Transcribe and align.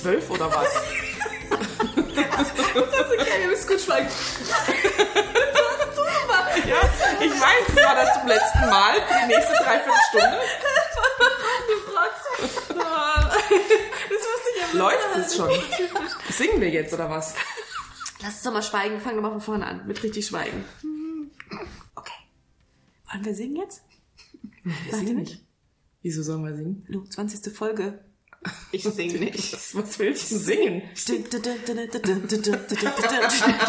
Zwölf 0.00 0.30
oder 0.30 0.50
was? 0.50 0.68
Okay, 2.72 3.42
ihr 3.42 3.48
müsst 3.48 3.68
gut 3.68 3.80
schweigen. 3.80 4.08
ja, 6.66 6.80
ich 7.20 7.30
weiß, 7.32 7.68
es 7.68 7.76
war 7.76 7.94
das 7.96 8.14
zum 8.18 8.28
letzten 8.28 8.60
Mal 8.70 8.94
für 8.94 9.14
die 9.20 9.26
nächste 9.26 9.52
Dreiviertelstunde. 9.54 10.40
Das 14.08 14.22
wusste 14.22 14.48
ich 14.54 14.72
ja 14.72 14.78
Läuft 14.78 15.16
es 15.16 15.36
schon? 15.36 15.50
Singen 16.30 16.60
wir 16.60 16.70
jetzt 16.70 16.94
oder 16.94 17.10
was? 17.10 17.34
Lass 18.22 18.34
uns 18.34 18.42
doch 18.42 18.52
mal 18.52 18.62
schweigen. 18.62 19.00
Fang 19.00 19.16
doch 19.16 19.22
mal 19.22 19.32
von 19.32 19.40
vorne 19.40 19.66
an. 19.66 19.86
Mit 19.86 20.02
richtig 20.02 20.26
schweigen. 20.26 20.64
Okay. 21.94 22.12
Wollen 23.10 23.24
wir 23.24 23.34
singen 23.34 23.56
jetzt? 23.56 23.82
Wir 24.62 24.96
singen 24.96 25.16
nicht. 25.16 25.44
Wieso 26.02 26.22
sollen 26.22 26.44
wir 26.44 26.54
singen? 26.54 26.84
Lu, 26.88 27.04
20. 27.04 27.52
Folge. 27.54 28.04
Ich 28.72 28.84
singe 28.84 29.18
nicht. 29.18 29.52
Was 29.74 29.98
willst 29.98 30.30
du 30.30 30.38
singen? 30.38 30.82
oh 30.82 31.12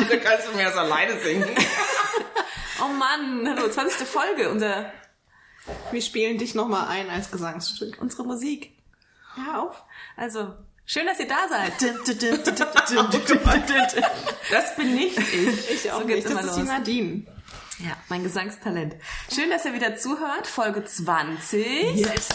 Da 0.09 0.17
kannst 0.17 0.47
du 0.47 0.55
mir 0.55 0.63
das 0.65 0.77
alleine 0.77 1.19
singen. 1.21 1.49
Mann, 3.01 3.47
hallo, 3.49 3.67
20. 3.67 4.07
Folge, 4.07 4.49
unser, 4.49 4.93
Wir 5.91 6.01
spielen 6.01 6.37
dich 6.37 6.53
nochmal 6.53 6.87
ein 6.87 7.09
als 7.09 7.31
Gesangsstück. 7.31 7.97
unsere 7.99 8.23
Musik. 8.25 8.77
Hör 9.35 9.63
auf. 9.63 9.83
Also, 10.15 10.53
schön, 10.85 11.07
dass 11.07 11.19
ihr 11.19 11.27
da 11.27 11.47
seid. 11.49 11.73
Das 14.51 14.75
bin 14.75 14.93
nicht 14.95 15.17
ich. 15.17 15.71
Ich 15.71 15.91
auch 15.91 16.01
So 16.01 16.05
nicht. 16.07 16.25
Das 16.29 16.45
ist 16.45 16.57
die. 16.57 16.61
Nadine. 16.63 17.25
Ja, 17.79 17.97
mein 18.09 18.23
Gesangstalent. 18.23 18.95
Schön, 19.33 19.49
dass 19.49 19.65
ihr 19.65 19.73
wieder 19.73 19.95
zuhört. 19.95 20.45
Folge 20.45 20.85
20. 20.85 21.95
Yes. 21.95 22.29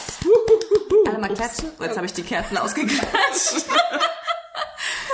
Alle 1.09 1.19
mal 1.19 1.35
klatschen. 1.35 1.71
Oh, 1.79 1.85
jetzt 1.85 1.97
habe 1.97 2.07
ich 2.07 2.13
die 2.13 2.23
Kerzen 2.23 2.59
ausgeklatscht. 2.59 3.67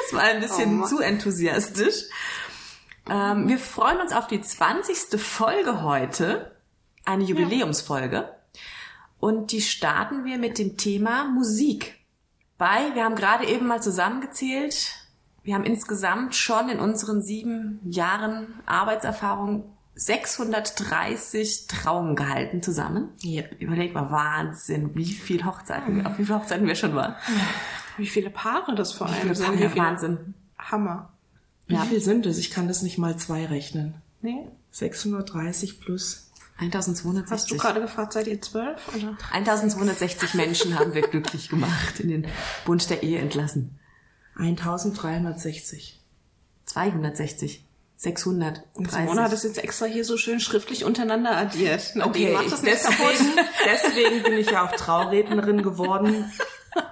Das 0.04 0.20
war 0.20 0.28
ein 0.28 0.40
bisschen 0.40 0.82
Oh 0.82 0.86
zu 0.86 0.98
enthusiastisch. 0.98 2.04
Ähm, 3.08 3.48
wir 3.48 3.58
freuen 3.58 3.98
uns 3.98 4.12
auf 4.12 4.26
die 4.26 4.42
20. 4.42 5.18
Folge 5.18 5.82
heute. 5.82 6.54
Eine 7.06 7.24
Jubiläumsfolge. 7.24 8.28
Und 9.18 9.52
die 9.52 9.62
starten 9.62 10.26
wir 10.26 10.36
mit 10.36 10.58
dem 10.58 10.76
Thema 10.76 11.24
Musik. 11.24 11.98
Bei, 12.58 12.94
wir 12.94 13.04
haben 13.04 13.14
gerade 13.14 13.46
eben 13.46 13.66
mal 13.66 13.82
zusammengezählt, 13.82 14.94
wir 15.42 15.54
haben 15.54 15.64
insgesamt 15.64 16.36
schon 16.36 16.68
in 16.68 16.78
unseren 16.78 17.22
sieben 17.22 17.80
Jahren 17.84 18.60
Arbeitserfahrung 18.66 19.76
630 19.94 21.66
Trauungen 21.66 22.16
gehalten 22.16 22.62
zusammen. 22.62 23.10
Ja. 23.20 23.42
Überleg 23.58 23.94
mal, 23.94 24.10
Wahnsinn, 24.10 24.94
wie 24.94 25.04
viel 25.12 25.44
Hochzeiten, 25.44 26.06
auf 26.06 26.18
wie 26.18 26.24
viele 26.24 26.38
Hochzeiten 26.38 26.66
wir 26.66 26.74
schon 26.74 26.94
waren. 26.94 27.14
Wie 27.98 28.06
viele 28.06 28.30
Paare 28.30 28.74
das 28.74 28.92
vor 28.92 29.06
allem 29.08 29.34
sind. 29.34 29.52
Wie 29.52 29.58
viele 29.58 29.76
Wahnsinn. 29.76 30.34
Hammer. 30.58 31.10
Wie 31.66 31.74
Ja. 31.74 31.84
viel 31.84 32.00
sind 32.00 32.26
es? 32.26 32.38
Ich 32.38 32.50
kann 32.50 32.68
das 32.68 32.82
nicht 32.82 32.98
mal 32.98 33.16
zwei 33.16 33.44
rechnen. 33.46 33.94
Nee? 34.22 34.48
630 34.70 35.80
plus. 35.80 36.30
1260. 36.58 37.30
Hast 37.32 37.50
du 37.50 37.56
gerade 37.56 37.80
gefragt, 37.80 38.12
seid 38.12 38.26
ihr 38.28 38.40
zwölf? 38.40 38.80
Oder? 38.94 39.16
1260 39.32 40.34
Menschen 40.34 40.78
haben 40.78 40.94
wir 40.94 41.02
glücklich 41.02 41.48
gemacht, 41.48 41.98
in 42.00 42.08
den 42.08 42.26
Bund 42.64 42.88
der 42.88 43.02
Ehe 43.02 43.18
entlassen. 43.18 43.78
1360. 44.36 46.00
260. 46.66 47.64
600. 48.02 48.64
Simone 48.90 49.22
hat 49.22 49.32
das 49.32 49.44
jetzt 49.44 49.62
extra 49.62 49.86
hier 49.86 50.04
so 50.04 50.16
schön 50.16 50.40
schriftlich 50.40 50.84
untereinander 50.84 51.36
addiert. 51.36 51.94
Okay, 52.00 52.32
kaputt. 52.32 52.58
deswegen, 52.66 53.30
deswegen 53.64 54.22
bin 54.24 54.38
ich 54.38 54.50
ja 54.50 54.66
auch 54.66 54.72
Traurednerin 54.72 55.62
geworden 55.62 56.32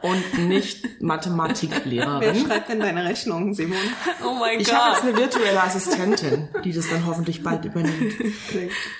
und 0.02 0.48
nicht 0.48 0.82
Wer 0.82 1.06
Mathematiklehrerin. 1.06 2.46
schreibt 2.46 2.68
denn 2.68 2.80
deine 2.80 3.04
Rechnung, 3.04 3.54
Simone? 3.54 3.80
Oh 4.24 4.34
mein 4.38 4.60
Ich 4.60 4.72
habe 4.72 4.94
jetzt 4.94 5.02
eine 5.02 5.16
virtuelle 5.16 5.62
Assistentin, 5.62 6.48
die 6.64 6.72
das 6.72 6.88
dann 6.88 7.06
hoffentlich 7.06 7.42
bald 7.42 7.64
übernimmt. 7.64 8.14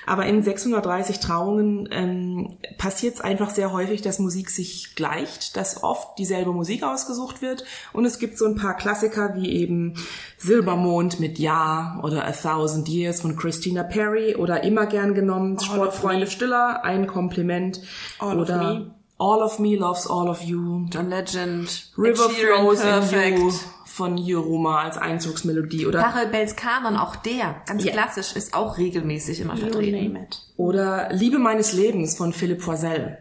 Aber 0.06 0.26
in 0.26 0.42
630 0.42 1.20
Trauungen 1.20 1.88
ähm, 1.90 2.58
passiert 2.78 3.14
es 3.14 3.20
einfach 3.20 3.50
sehr 3.50 3.72
häufig, 3.72 4.02
dass 4.02 4.18
Musik 4.18 4.50
sich 4.50 4.94
gleicht, 4.94 5.56
dass 5.56 5.82
oft 5.82 6.18
dieselbe 6.18 6.52
Musik 6.52 6.82
ausgesucht 6.82 7.42
wird. 7.42 7.64
Und 7.92 8.04
es 8.04 8.18
gibt 8.18 8.38
so 8.38 8.46
ein 8.46 8.54
paar 8.54 8.76
Klassiker 8.76 9.34
wie 9.34 9.50
eben 9.50 9.94
Silbermond 10.38 11.20
mit 11.20 11.38
Ja 11.38 12.00
oder 12.02 12.26
A 12.26 12.32
Thousand 12.32 12.88
Years 12.88 13.20
von 13.20 13.36
Christina 13.36 13.82
Perry 13.82 14.34
oder 14.36 14.64
immer 14.64 14.86
gern 14.86 15.14
genommen 15.14 15.56
of 15.56 15.64
Sportfreunde. 15.64 16.26
Stiller, 16.26 16.84
ein 16.84 17.06
Kompliment 17.06 17.80
All 18.18 18.38
of 18.38 18.48
oder 18.48 18.74
Me. 18.74 18.99
All 19.20 19.42
of 19.42 19.58
Me 19.58 19.76
Loves 19.76 20.06
All 20.06 20.28
of 20.28 20.40
You. 20.42 20.86
John 20.90 21.10
Legend. 21.10 21.68
River 21.98 22.30
Flows 22.30 22.80
in 22.80 22.86
Perfect. 22.88 23.38
You 23.38 23.52
von 23.84 24.16
Yuruma 24.16 24.82
als 24.82 24.96
Einzugsmelodie 24.96 25.84
oder 25.86 26.00
Karel 26.00 26.28
Bells 26.28 26.56
Kanon, 26.56 26.96
auch 26.96 27.16
der, 27.16 27.56
ganz 27.66 27.84
Ja. 27.84 27.92
klassisch, 27.92 28.34
ist 28.34 28.54
auch 28.54 28.78
regelmäßig 28.78 29.40
immer 29.40 29.56
vertreten. 29.56 30.04
name 30.12 30.24
it. 30.24 30.40
Oder 30.56 31.12
Liebe 31.12 31.38
meines 31.38 31.72
Lebens 31.74 32.16
von 32.16 32.32
Philipp 32.32 32.64
Poisel. 32.64 33.18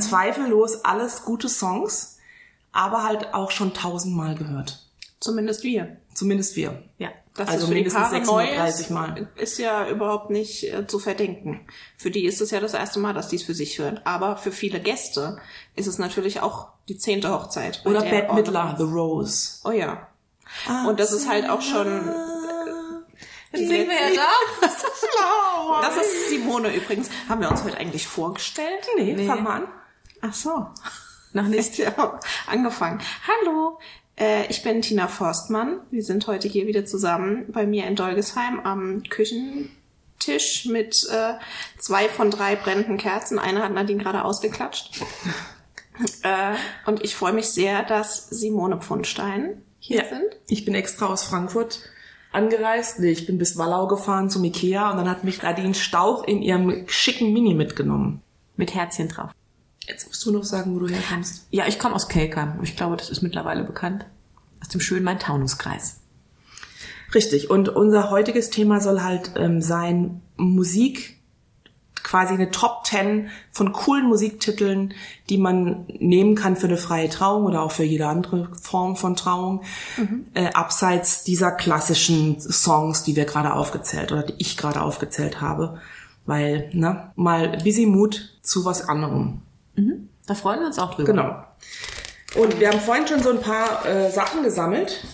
Zweifellos 0.00 0.84
alles 0.84 1.22
gute 1.24 1.48
Songs, 1.48 2.18
aber 2.72 3.04
halt 3.04 3.34
auch 3.34 3.50
schon 3.52 3.72
tausendmal 3.72 4.34
gehört. 4.34 4.84
Zumindest 5.20 5.62
wir. 5.62 5.96
Zumindest 6.12 6.56
wir. 6.56 6.82
Ja. 6.98 7.10
Dass 7.36 7.48
Also 7.48 7.62
es 7.64 7.68
für 7.68 7.74
die 7.74 7.80
mindestens 7.82 8.02
Paare 8.02 8.20
neu 8.22 8.46
630 8.46 8.80
ist, 8.86 8.90
Mal. 8.90 9.28
ist 9.36 9.58
ja 9.58 9.88
überhaupt 9.88 10.30
nicht 10.30 10.64
äh, 10.72 10.86
zu 10.86 10.98
verdenken. 10.98 11.66
Für 11.98 12.10
die 12.10 12.24
ist 12.24 12.40
es 12.40 12.50
ja 12.50 12.60
das 12.60 12.72
erste 12.74 12.98
Mal, 12.98 13.12
dass 13.14 13.28
die 13.28 13.36
es 13.36 13.42
für 13.42 13.54
sich 13.54 13.78
hören. 13.78 14.00
Aber 14.04 14.36
für 14.36 14.52
viele 14.52 14.80
Gäste 14.80 15.38
ist 15.74 15.86
es 15.86 15.98
natürlich 15.98 16.40
auch 16.40 16.68
die 16.88 16.96
zehnte 16.96 17.30
Hochzeit. 17.30 17.82
Oder 17.84 18.00
der 18.02 18.10
Bette 18.10 18.34
Midler, 18.34 18.74
The 18.78 18.84
Rose. 18.84 19.58
Oh 19.64 19.70
ja. 19.70 20.08
Und 20.86 20.98
das 21.00 21.12
ist 21.12 21.28
halt 21.28 21.48
auch 21.48 21.60
schon... 21.62 22.08
Jetzt 23.52 23.68
singen 23.68 23.88
wir 23.88 24.14
ja 24.14 24.22
doch. 24.22 24.68
Das 25.82 25.96
ist 25.96 26.28
Simone 26.30 26.74
übrigens. 26.74 27.10
Haben 27.28 27.40
wir 27.40 27.50
uns 27.50 27.62
heute 27.64 27.76
eigentlich 27.76 28.06
vorgestellt? 28.06 28.86
Nee, 28.96 29.14
Nee. 29.14 29.26
fang 29.26 29.42
mal 29.42 29.62
an. 29.62 29.68
Ach 30.22 30.32
so. 30.34 30.66
Noch 31.32 31.46
nicht. 31.48 31.76
Ja, 31.78 32.18
angefangen. 32.46 33.00
Hallo, 33.26 33.78
äh, 33.78 33.82
ich 34.48 34.62
bin 34.62 34.80
Tina 34.82 35.08
Forstmann. 35.08 35.80
Wir 35.90 36.02
sind 36.02 36.26
heute 36.26 36.48
hier 36.48 36.66
wieder 36.66 36.86
zusammen 36.86 37.44
bei 37.52 37.66
mir 37.66 37.86
in 37.86 37.96
Dolgesheim 37.96 38.60
am 38.60 39.02
Küchentisch 39.10 40.64
mit 40.66 41.06
äh, 41.10 41.34
zwei 41.78 42.08
von 42.08 42.30
drei 42.30 42.56
brennenden 42.56 42.96
Kerzen. 42.96 43.38
Eine 43.38 43.62
hat 43.62 43.72
Nadine 43.74 44.02
gerade 44.02 44.24
ausgeklatscht. 44.24 45.02
äh, 46.22 46.54
und 46.86 47.04
ich 47.04 47.14
freue 47.14 47.34
mich 47.34 47.46
sehr, 47.48 47.82
dass 47.82 48.30
Simone 48.30 48.78
Pfundstein 48.80 49.62
hier 49.78 49.98
Ja. 50.04 50.08
sind. 50.08 50.36
Ich 50.48 50.64
bin 50.64 50.74
extra 50.74 51.06
aus 51.06 51.24
Frankfurt 51.24 51.80
angereist. 52.32 52.98
Nee, 53.00 53.10
ich 53.10 53.26
bin 53.26 53.36
bis 53.36 53.58
Wallau 53.58 53.86
gefahren 53.86 54.30
zum 54.30 54.44
Ikea 54.44 54.90
und 54.90 54.96
dann 54.96 55.10
hat 55.10 55.24
mich 55.24 55.42
Nadine 55.42 55.74
Stauch 55.74 56.24
in 56.24 56.40
ihrem 56.40 56.88
schicken 56.88 57.34
Mini 57.34 57.52
mitgenommen. 57.54 58.22
Mit 58.56 58.74
Herzchen 58.74 59.08
drauf. 59.08 59.30
Jetzt 59.86 60.06
musst 60.08 60.24
du 60.26 60.32
noch 60.32 60.44
sagen, 60.44 60.74
wo 60.74 60.80
du 60.80 60.88
herkommst. 60.88 61.46
Ja, 61.50 61.66
ich 61.66 61.78
komme 61.78 61.94
aus 61.94 62.08
Kelkheim. 62.08 62.58
Ich 62.62 62.76
glaube, 62.76 62.96
das 62.96 63.10
ist 63.10 63.22
mittlerweile 63.22 63.64
bekannt. 63.64 64.06
Aus 64.60 64.68
dem 64.68 64.80
schönen 64.80 65.04
Main-Taunus-Kreis. 65.04 66.00
Richtig. 67.14 67.50
Und 67.50 67.68
unser 67.68 68.10
heutiges 68.10 68.50
Thema 68.50 68.80
soll 68.80 69.02
halt 69.02 69.32
ähm, 69.36 69.62
sein 69.62 70.22
Musik, 70.36 71.16
quasi 72.02 72.34
eine 72.34 72.50
Top 72.50 72.84
10 72.84 73.28
von 73.50 73.72
coolen 73.72 74.06
Musiktiteln, 74.06 74.94
die 75.28 75.38
man 75.38 75.86
nehmen 75.88 76.36
kann 76.36 76.56
für 76.56 76.68
eine 76.68 76.76
freie 76.76 77.08
Trauung 77.08 77.44
oder 77.44 77.62
auch 77.62 77.72
für 77.72 77.82
jede 77.82 78.06
andere 78.06 78.48
Form 78.60 78.96
von 78.96 79.16
Trauung, 79.16 79.62
äh, 80.34 80.52
abseits 80.52 81.24
dieser 81.24 81.50
klassischen 81.50 82.38
Songs, 82.40 83.02
die 83.02 83.16
wir 83.16 83.24
gerade 83.24 83.52
aufgezählt 83.52 84.12
oder 84.12 84.22
die 84.22 84.34
ich 84.38 84.56
gerade 84.56 84.82
aufgezählt 84.82 85.40
habe. 85.40 85.80
Weil, 86.26 86.70
ne, 86.72 87.12
mal 87.16 87.58
busy 87.62 87.86
Mut 87.86 88.38
zu 88.42 88.64
was 88.64 88.88
anderem. 88.88 89.42
Da 90.26 90.34
freuen 90.34 90.60
wir 90.60 90.66
uns 90.66 90.78
auch 90.78 90.94
drüber. 90.94 91.12
Genau. 91.12 92.42
Und 92.42 92.58
wir 92.60 92.70
haben 92.70 92.80
vorhin 92.80 93.06
schon 93.06 93.22
so 93.22 93.30
ein 93.30 93.40
paar 93.40 93.86
äh, 93.86 94.10
Sachen 94.10 94.42
gesammelt. 94.42 95.04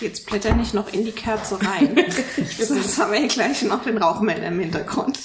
Jetzt 0.00 0.26
blätter 0.26 0.54
nicht 0.54 0.74
noch 0.74 0.92
in 0.92 1.04
die 1.04 1.12
Kerze 1.12 1.58
rein. 1.60 1.96
Sonst 2.58 2.98
haben 2.98 3.12
wir 3.12 3.20
hier 3.20 3.28
gleich 3.28 3.62
noch 3.62 3.84
den 3.84 3.98
Rauchmelder 3.98 4.48
im 4.48 4.58
Hintergrund. 4.58 5.18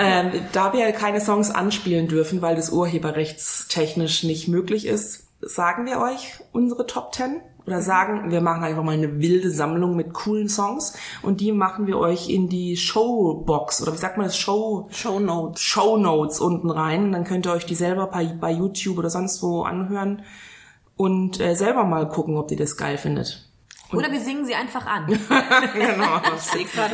Ähm, 0.00 0.32
da 0.52 0.72
wir 0.72 0.90
keine 0.92 1.20
Songs 1.20 1.50
anspielen 1.50 2.08
dürfen, 2.08 2.42
weil 2.42 2.56
das 2.56 2.70
urheberrechtstechnisch 2.70 4.24
nicht 4.24 4.48
möglich 4.48 4.86
ist, 4.86 5.24
sagen 5.40 5.86
wir 5.86 6.00
euch 6.00 6.34
unsere 6.52 6.86
Top 6.86 7.14
10 7.14 7.40
oder 7.68 7.82
sagen, 7.82 8.30
wir 8.30 8.40
machen 8.40 8.64
einfach 8.64 8.82
mal 8.82 8.92
eine 8.92 9.20
wilde 9.20 9.50
Sammlung 9.50 9.94
mit 9.94 10.14
coolen 10.14 10.48
Songs 10.48 10.94
und 11.20 11.42
die 11.42 11.52
machen 11.52 11.86
wir 11.86 11.98
euch 11.98 12.30
in 12.30 12.48
die 12.48 12.78
Showbox 12.78 13.82
oder 13.82 13.92
wie 13.92 13.98
sagt 13.98 14.16
man 14.16 14.26
das 14.26 14.38
Show 14.38 14.88
Show 14.90 15.20
Notes. 15.20 15.60
Show 15.60 15.98
Notes 15.98 16.40
unten 16.40 16.70
rein 16.70 17.04
und 17.04 17.12
dann 17.12 17.24
könnt 17.24 17.46
ihr 17.46 17.52
euch 17.52 17.66
die 17.66 17.74
selber 17.74 18.06
bei, 18.06 18.24
bei 18.24 18.50
YouTube 18.52 18.96
oder 18.96 19.10
sonst 19.10 19.42
wo 19.42 19.64
anhören 19.64 20.22
und 20.96 21.40
äh, 21.40 21.54
selber 21.54 21.84
mal 21.84 22.08
gucken, 22.08 22.38
ob 22.38 22.50
ihr 22.50 22.56
das 22.56 22.78
geil 22.78 22.96
findet. 22.96 23.44
Oder 23.92 24.10
wir 24.10 24.20
singen 24.20 24.44
sie 24.44 24.54
einfach 24.54 24.86
an. 24.86 25.06
genau. 25.74 26.20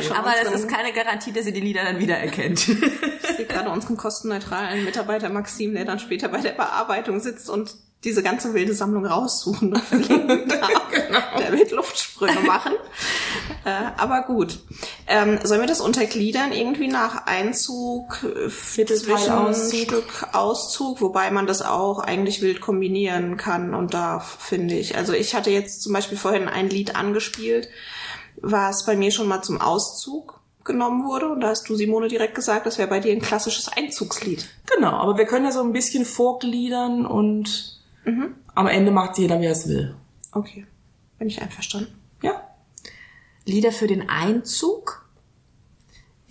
Schon 0.01 0.15
Aber 0.15 0.31
das 0.43 0.53
ist 0.53 0.69
keine 0.69 0.93
Garantie, 0.93 1.31
dass 1.33 1.45
ihr 1.45 1.53
die 1.53 1.61
Lieder 1.61 1.83
dann 1.83 1.99
wiedererkennt. 1.99 2.67
ich 2.67 3.35
sehe 3.35 3.45
gerade 3.47 3.69
unseren 3.69 3.97
kostenneutralen 3.97 4.85
Mitarbeiter 4.85 5.29
Maxim, 5.29 5.73
der 5.73 5.85
dann 5.85 5.99
später 5.99 6.29
bei 6.29 6.39
der 6.39 6.51
Bearbeitung 6.51 7.19
sitzt 7.19 7.49
und 7.49 7.75
diese 8.05 8.23
ganze 8.23 8.53
wilde 8.53 8.73
Sammlung 8.73 9.05
raussuchen 9.05 9.73
und 9.73 9.83
verlinken 9.83 10.47
darf. 10.47 10.71
Der 11.39 11.51
wird 11.51 11.71
Luftsprünge 11.71 12.39
machen. 12.41 12.73
äh, 13.65 13.69
aber 13.97 14.21
gut. 14.21 14.59
Ähm, 15.07 15.39
sollen 15.43 15.61
wir 15.61 15.67
das 15.67 15.81
untergliedern 15.81 16.51
irgendwie 16.51 16.87
nach 16.87 17.25
Einzug. 17.25 18.19
Zwischenstück, 18.49 20.27
Auszug, 20.33 21.01
wobei 21.01 21.31
man 21.31 21.47
das 21.47 21.61
auch 21.61 21.99
eigentlich 21.99 22.41
wild 22.41 22.61
kombinieren 22.61 23.37
kann 23.37 23.73
und 23.73 23.93
darf, 23.93 24.37
finde 24.39 24.75
ich. 24.75 24.95
Also 24.95 25.13
ich 25.13 25.35
hatte 25.35 25.49
jetzt 25.49 25.81
zum 25.81 25.91
Beispiel 25.91 26.17
vorhin 26.17 26.47
ein 26.47 26.69
Lied 26.69 26.95
angespielt, 26.95 27.67
was 28.41 28.85
bei 28.85 28.95
mir 28.95 29.11
schon 29.11 29.27
mal 29.27 29.41
zum 29.41 29.59
Auszug 29.59 30.39
genommen 30.63 31.05
wurde. 31.05 31.29
Und 31.29 31.41
da 31.41 31.49
hast 31.49 31.69
du, 31.69 31.75
Simone, 31.75 32.07
direkt 32.07 32.35
gesagt, 32.35 32.65
das 32.65 32.77
wäre 32.77 32.89
bei 32.89 32.99
dir 32.99 33.13
ein 33.13 33.21
klassisches 33.21 33.69
Einzugslied. 33.69 34.47
Genau, 34.75 34.91
aber 34.91 35.17
wir 35.17 35.25
können 35.25 35.45
ja 35.45 35.51
so 35.51 35.61
ein 35.61 35.73
bisschen 35.73 36.05
vorgliedern 36.05 37.05
und 37.05 37.74
am 38.53 38.67
Ende 38.67 38.91
macht 38.91 39.17
jeder, 39.17 39.41
wie 39.41 39.45
er 39.45 39.51
es 39.51 39.67
will. 39.67 39.95
Okay, 40.31 40.65
bin 41.17 41.27
ich 41.27 41.41
einverstanden. 41.41 41.93
Ja? 42.21 42.41
Lieder 43.45 43.71
für 43.71 43.87
den 43.87 44.09
Einzug. 44.09 45.03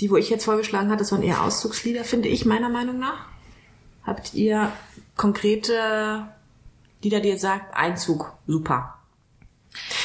Die, 0.00 0.10
wo 0.10 0.16
ich 0.16 0.28
jetzt 0.28 0.44
vorgeschlagen 0.44 0.88
hatte, 0.88 0.98
das 0.98 1.12
waren 1.12 1.22
eher 1.22 1.42
Auszugslieder, 1.42 2.02
finde 2.02 2.28
ich, 2.28 2.44
meiner 2.44 2.68
Meinung 2.68 2.98
nach. 2.98 3.28
Habt 4.02 4.34
ihr 4.34 4.72
konkrete 5.16 6.28
Lieder, 7.02 7.20
die 7.20 7.28
ihr 7.28 7.38
sagt, 7.38 7.76
Einzug, 7.76 8.32
super. 8.46 8.98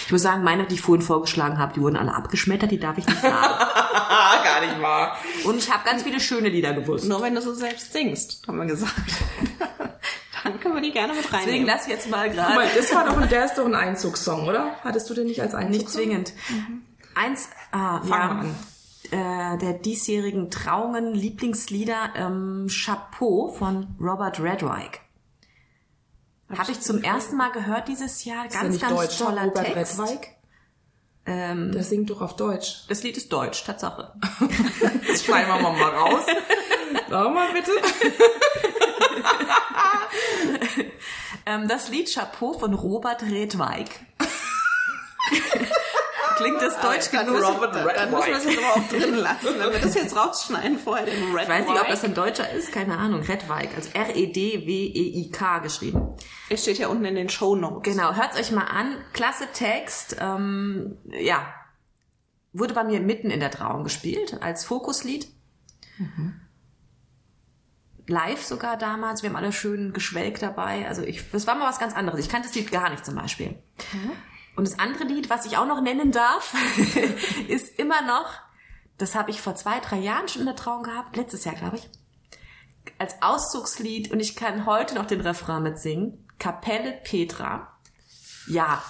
Ich 0.06 0.12
muss 0.12 0.22
sagen, 0.22 0.44
meine, 0.44 0.66
die 0.66 0.76
ich 0.76 0.82
vorhin 0.82 1.06
vorgeschlagen 1.06 1.58
habe, 1.58 1.74
die 1.74 1.82
wurden 1.82 1.96
alle 1.96 2.14
abgeschmettert, 2.14 2.72
die 2.72 2.80
darf 2.80 2.98
ich 2.98 3.06
nicht 3.06 3.22
sagen. 3.22 3.34
Gar 4.44 4.62
nicht 4.62 4.82
wahr. 4.82 5.18
Und 5.46 5.58
ich 5.58 5.72
habe 5.72 5.84
ganz 5.86 6.04
viele 6.04 6.20
schöne 6.20 6.50
Lieder 6.50 6.74
gewusst. 6.74 7.08
Nur 7.08 7.22
wenn 7.22 7.36
du 7.36 7.42
so 7.42 7.54
selbst 7.54 7.94
singst, 7.94 8.48
haben 8.48 8.58
wir 8.58 8.66
gesagt. 8.66 8.94
Dann 10.50 10.60
können 10.60 10.76
wir 10.76 10.82
die 10.82 10.92
gerne 10.92 11.14
mit 11.14 11.24
Deswegen 11.26 11.38
reinnehmen. 11.44 11.68
lass 11.68 11.84
ich 11.86 11.94
jetzt 11.94 12.10
mal 12.10 12.30
gerade. 12.30 12.68
das 12.76 12.94
war 12.94 13.06
doch 13.06 13.18
ein, 13.18 13.30
der 13.30 13.46
ist 13.46 13.56
doch 13.58 13.66
ein 13.66 13.76
Einzugssong, 13.76 14.48
oder? 14.48 14.76
Hattest 14.84 15.10
du 15.10 15.14
den 15.14 15.28
nicht 15.28 15.42
als 15.42 15.54
Einzugssong? 15.54 15.78
Nicht 15.78 15.90
zwingend. 15.90 16.34
Eins, 17.16 17.50
ah, 17.72 18.02
Fangen 18.02 18.56
ja, 19.12 19.54
äh, 19.54 19.58
der 19.58 19.74
diesjährigen 19.74 20.52
Trauungen 20.52 21.14
Lieblingslieder 21.14 22.14
ähm, 22.16 22.68
Chapeau 22.70 23.50
von 23.50 23.96
Robert 24.00 24.40
Redwike. 24.40 25.00
Habe 26.58 26.72
ich 26.72 26.82
zum 26.82 27.04
ersten 27.04 27.38
Mal 27.38 27.52
gehört 27.52 27.88
dieses 27.88 28.26
Jahr. 28.26 28.46
Ist 28.48 28.54
Ganz, 28.54 28.74
nicht 28.74 28.82
ganz 28.82 28.96
Deutscher, 28.96 29.26
toller 29.26 29.46
Robert 29.46 29.66
Text. 29.74 30.00
Redwijk? 30.00 30.28
Ähm, 31.26 31.72
Der 31.74 31.84
singt 31.84 32.10
doch 32.10 32.22
auf 32.22 32.36
Deutsch. 32.36 32.86
das 32.88 33.04
Lied 33.04 33.16
ist 33.18 33.32
deutsch, 33.32 33.64
Tatsache. 33.64 34.14
Das 35.08 35.24
schneiden 35.24 35.50
wir 35.50 35.60
mal 35.60 35.90
raus. 35.92 36.24
Sag 37.10 37.34
mal 37.34 37.52
bitte. 37.54 37.72
Ähm, 41.46 41.68
das 41.68 41.90
Lied 41.90 42.14
Chapeau 42.14 42.54
von 42.54 42.74
Robert 42.74 43.24
Redwijk. 43.24 43.90
Klingt 46.38 46.62
das 46.62 46.80
deutsch 46.80 47.12
genug? 47.12 47.42
Robert 47.44 47.76
Dann 47.76 48.12
müssen 48.12 48.28
wir 48.28 48.34
das 48.34 48.46
jetzt 48.46 48.58
aber 48.60 48.74
auch 48.76 48.88
drin 48.88 49.16
lassen. 49.16 49.48
Wenn 49.58 49.72
wir 49.74 49.80
das 49.80 49.96
jetzt 49.96 50.16
rausschneiden 50.16 50.80
vorher, 50.80 51.06
den 51.06 51.36
Red 51.36 51.44
Ich 51.44 51.50
weiß 51.50 51.68
nicht, 51.68 51.82
ob 51.82 51.88
das 51.88 52.04
ein 52.06 52.14
Deutscher 52.14 52.50
ist, 52.52 52.72
keine 52.72 52.98
Ahnung. 52.98 53.22
Redwijk, 53.22 53.76
also 53.76 53.90
R-E-D-W-E-I-K 53.94 55.60
geschrieben. 55.60 56.16
Der 56.50 56.58
steht 56.58 56.78
ja 56.78 56.88
unten 56.88 57.06
in 57.06 57.16
den 57.16 57.30
Show 57.30 57.56
Notes. 57.56 57.84
Genau, 57.84 58.14
hört's 58.14 58.40
euch 58.40 58.52
mal 58.52 58.66
an. 58.66 58.96
Klasse 59.14 59.48
Text. 59.54 60.16
Ähm, 60.20 60.98
ja, 61.06 61.46
wurde 62.54 62.74
bei 62.74 62.84
mir 62.84 63.02
mitten 63.02 63.32
in 63.32 63.40
der 63.40 63.52
Trauung 63.52 63.84
gespielt 63.84 64.38
als 64.42 64.66
Fokuslied. 64.66 65.28
Live 68.10 68.44
sogar 68.44 68.76
damals. 68.78 69.22
Wir 69.24 69.30
haben 69.30 69.36
alle 69.38 69.54
schön 69.54 69.94
geschwelgt 69.94 70.42
dabei. 70.42 70.88
Also 70.88 71.04
ich, 71.04 71.30
das 71.32 71.48
war 71.48 71.56
mal 71.56 71.68
was 71.70 71.80
ganz 71.80 71.96
anderes. 71.96 72.20
Ich 72.20 72.30
kannte 72.30 72.48
das 72.48 72.56
Lied 72.56 72.72
gar 72.72 72.90
nicht 72.90 73.06
zum 73.06 73.16
Beispiel. 73.16 73.58
Und 74.56 74.68
das 74.68 74.80
andere 74.80 75.06
Lied, 75.06 75.30
was 75.30 75.46
ich 75.46 75.58
auch 75.58 75.66
noch 75.68 75.82
nennen 75.82 76.12
darf, 76.12 76.54
ist 77.48 77.78
immer 77.80 78.02
noch, 78.02 78.26
das 78.98 79.16
habe 79.16 79.32
ich 79.32 79.42
vor 79.42 79.56
zwei, 79.56 79.80
drei 79.80 79.98
Jahren 80.00 80.28
schon 80.28 80.42
in 80.42 80.48
der 80.48 80.56
Trauung 80.56 80.84
gehabt, 80.84 81.16
letztes 81.16 81.46
Jahr 81.46 81.56
glaube 81.56 81.78
ich, 81.78 81.90
als 82.98 83.22
Auszugslied 83.22 84.12
und 84.12 84.20
ich 84.20 84.36
kann 84.36 84.66
heute 84.66 84.96
noch 84.96 85.06
den 85.06 85.22
Refrain 85.22 85.64
mitsingen. 85.64 86.28
Kapelle 86.40 86.94
Petra. 87.04 87.78
Ja. 88.48 88.82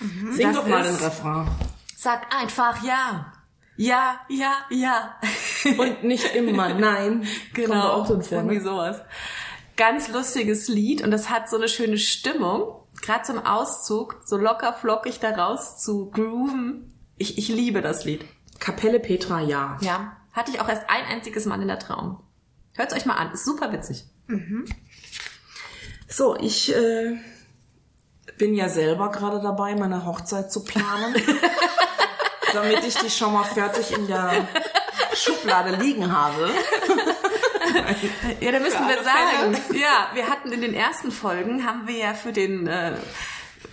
Sing 0.00 0.46
Das 0.52 0.56
doch 0.56 0.66
mal 0.66 0.84
ist- 0.84 1.00
den 1.00 1.04
Refrain. 1.06 1.48
Sag 1.96 2.34
einfach 2.34 2.82
ja. 2.82 3.32
Ja, 3.76 4.20
ja, 4.28 4.54
ja. 4.70 5.14
Und 5.78 6.04
nicht 6.04 6.34
immer 6.34 6.74
nein. 6.74 7.26
Doch 7.54 7.74
auch 7.74 8.06
vor, 8.06 8.22
irgendwie 8.30 8.56
ne? 8.56 8.62
sowas. 8.62 9.00
Ganz 9.76 10.08
lustiges 10.08 10.68
Lied 10.68 11.02
und 11.02 11.10
das 11.10 11.28
hat 11.28 11.50
so 11.50 11.56
eine 11.56 11.68
schöne 11.68 11.98
Stimmung. 11.98 12.82
Gerade 13.02 13.24
zum 13.24 13.44
Auszug, 13.44 14.22
so 14.24 14.36
locker 14.36 14.72
flockig 14.72 15.20
da 15.20 15.30
raus 15.30 15.82
zu 15.82 16.10
grooven. 16.10 16.92
Ich, 17.18 17.36
ich 17.36 17.48
liebe 17.48 17.82
das 17.82 18.04
Lied. 18.04 18.24
Kapelle 18.58 19.00
Petra, 19.00 19.40
ja. 19.40 19.76
Ja. 19.82 20.16
Hatte 20.32 20.50
ich 20.50 20.60
auch 20.60 20.68
erst 20.68 20.88
ein 20.88 21.04
einziges 21.04 21.44
Mal 21.44 21.60
in 21.60 21.68
der 21.68 21.78
Trauung. 21.78 22.20
Hört's 22.74 22.94
euch 22.94 23.06
mal 23.06 23.14
an, 23.14 23.32
ist 23.32 23.44
super 23.44 23.72
witzig. 23.72 24.04
So, 26.08 26.36
ich 26.36 26.74
äh, 26.74 27.16
bin 28.38 28.54
ja 28.54 28.68
selber 28.68 29.10
gerade 29.10 29.40
dabei, 29.40 29.74
meine 29.74 30.04
Hochzeit 30.06 30.50
zu 30.52 30.64
planen. 30.64 31.14
damit 32.52 32.84
ich 32.84 32.96
die 32.96 33.10
schon 33.10 33.32
mal 33.32 33.44
fertig 33.44 33.92
in 33.92 34.06
der 34.06 34.48
Schublade 35.16 35.76
liegen 35.76 36.16
habe. 36.16 36.50
Ja, 38.40 38.52
da 38.52 38.60
müssen 38.60 38.86
wir 38.86 39.02
sagen. 39.02 39.56
Ja, 39.74 40.08
wir 40.14 40.28
hatten 40.28 40.52
in 40.52 40.60
den 40.60 40.74
ersten 40.74 41.10
Folgen, 41.10 41.66
haben 41.66 41.86
wir 41.86 41.96
ja 41.96 42.14
für 42.14 42.32
den, 42.32 42.66
äh, 42.66 42.92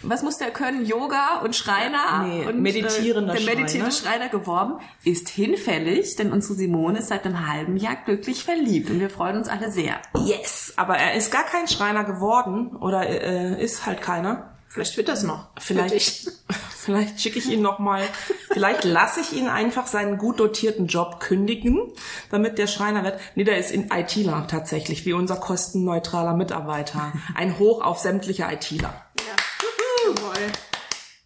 was 0.01 0.23
muss 0.23 0.37
der 0.37 0.51
können? 0.51 0.85
Yoga 0.85 1.39
und 1.43 1.55
Schreiner 1.55 2.25
Nee, 2.25 2.45
und 2.45 2.61
meditierender 2.61 3.33
äh, 3.33 3.37
der 3.37 3.55
meditierende 3.55 3.91
Schreiner. 3.91 4.15
Schreiner 4.15 4.29
geworben. 4.29 4.79
Ist 5.03 5.29
hinfällig, 5.29 6.15
denn 6.15 6.31
unsere 6.31 6.55
Simone 6.55 6.99
ist 6.99 7.09
seit 7.09 7.25
einem 7.25 7.47
halben 7.47 7.77
Jahr 7.77 7.95
glücklich 8.03 8.43
verliebt 8.43 8.89
und 8.89 8.99
wir 8.99 9.09
freuen 9.09 9.37
uns 9.37 9.47
alle 9.47 9.71
sehr. 9.71 10.01
Yes, 10.25 10.73
aber 10.75 10.97
er 10.97 11.13
ist 11.15 11.31
gar 11.31 11.43
kein 11.45 11.67
Schreiner 11.67 12.03
geworden 12.03 12.75
oder 12.75 13.07
äh, 13.07 13.63
ist 13.63 13.85
halt 13.85 14.01
keiner. 14.01 14.49
Vielleicht 14.73 14.97
wird 14.97 15.07
das 15.07 15.21
noch. 15.21 15.49
Vielleicht, 15.59 16.31
vielleicht 16.75 17.21
schicke 17.21 17.37
ich 17.37 17.45
ihn 17.45 17.61
noch 17.61 17.77
mal. 17.77 18.01
Vielleicht 18.51 18.83
lasse 18.85 19.21
ich 19.21 19.33
ihn 19.33 19.47
einfach 19.47 19.85
seinen 19.85 20.17
gut 20.17 20.39
dotierten 20.39 20.87
Job 20.87 21.19
kündigen, 21.19 21.91
damit 22.31 22.57
der 22.57 22.65
Schreiner 22.65 23.03
wird. 23.03 23.19
Nee, 23.35 23.43
der 23.43 23.59
ist 23.59 23.69
in 23.69 23.91
ITler 23.91 24.47
tatsächlich, 24.49 25.05
wie 25.05 25.13
unser 25.13 25.35
kostenneutraler 25.35 26.33
Mitarbeiter. 26.35 27.13
Ein 27.35 27.59
Hoch 27.59 27.83
auf 27.83 27.99
sämtliche 27.99 28.47
ITler. 28.51 29.05
Ja. 29.19 29.35
Jawohl. 30.07 30.33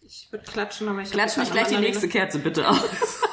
Ich 0.02 0.28
würde 0.30 0.44
klatschen, 0.44 0.86
aber 0.90 1.00
ich 1.00 1.10
Klatsch 1.10 1.38
nicht 1.38 1.52
gleich 1.52 1.68
die 1.68 1.78
nächste 1.78 2.06
Kerze 2.06 2.40
bitte 2.40 2.68
aus. 2.68 2.82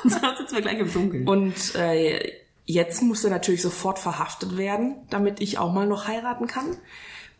Sonst 0.05 0.37
sitzen 0.37 0.55
wir 0.55 0.61
gleich 0.61 0.79
im 0.79 0.93
Dunkeln. 0.93 1.27
Und 1.27 1.75
äh, 1.75 2.31
jetzt 2.63 3.01
muss 3.01 3.25
er 3.25 3.31
natürlich 3.31 3.61
sofort 3.61 3.99
verhaftet 3.99 4.55
werden, 4.55 5.05
damit 5.09 5.41
ich 5.41 5.57
auch 5.57 5.73
mal 5.73 5.87
noch 5.87 6.07
heiraten 6.07 6.47
kann. 6.47 6.77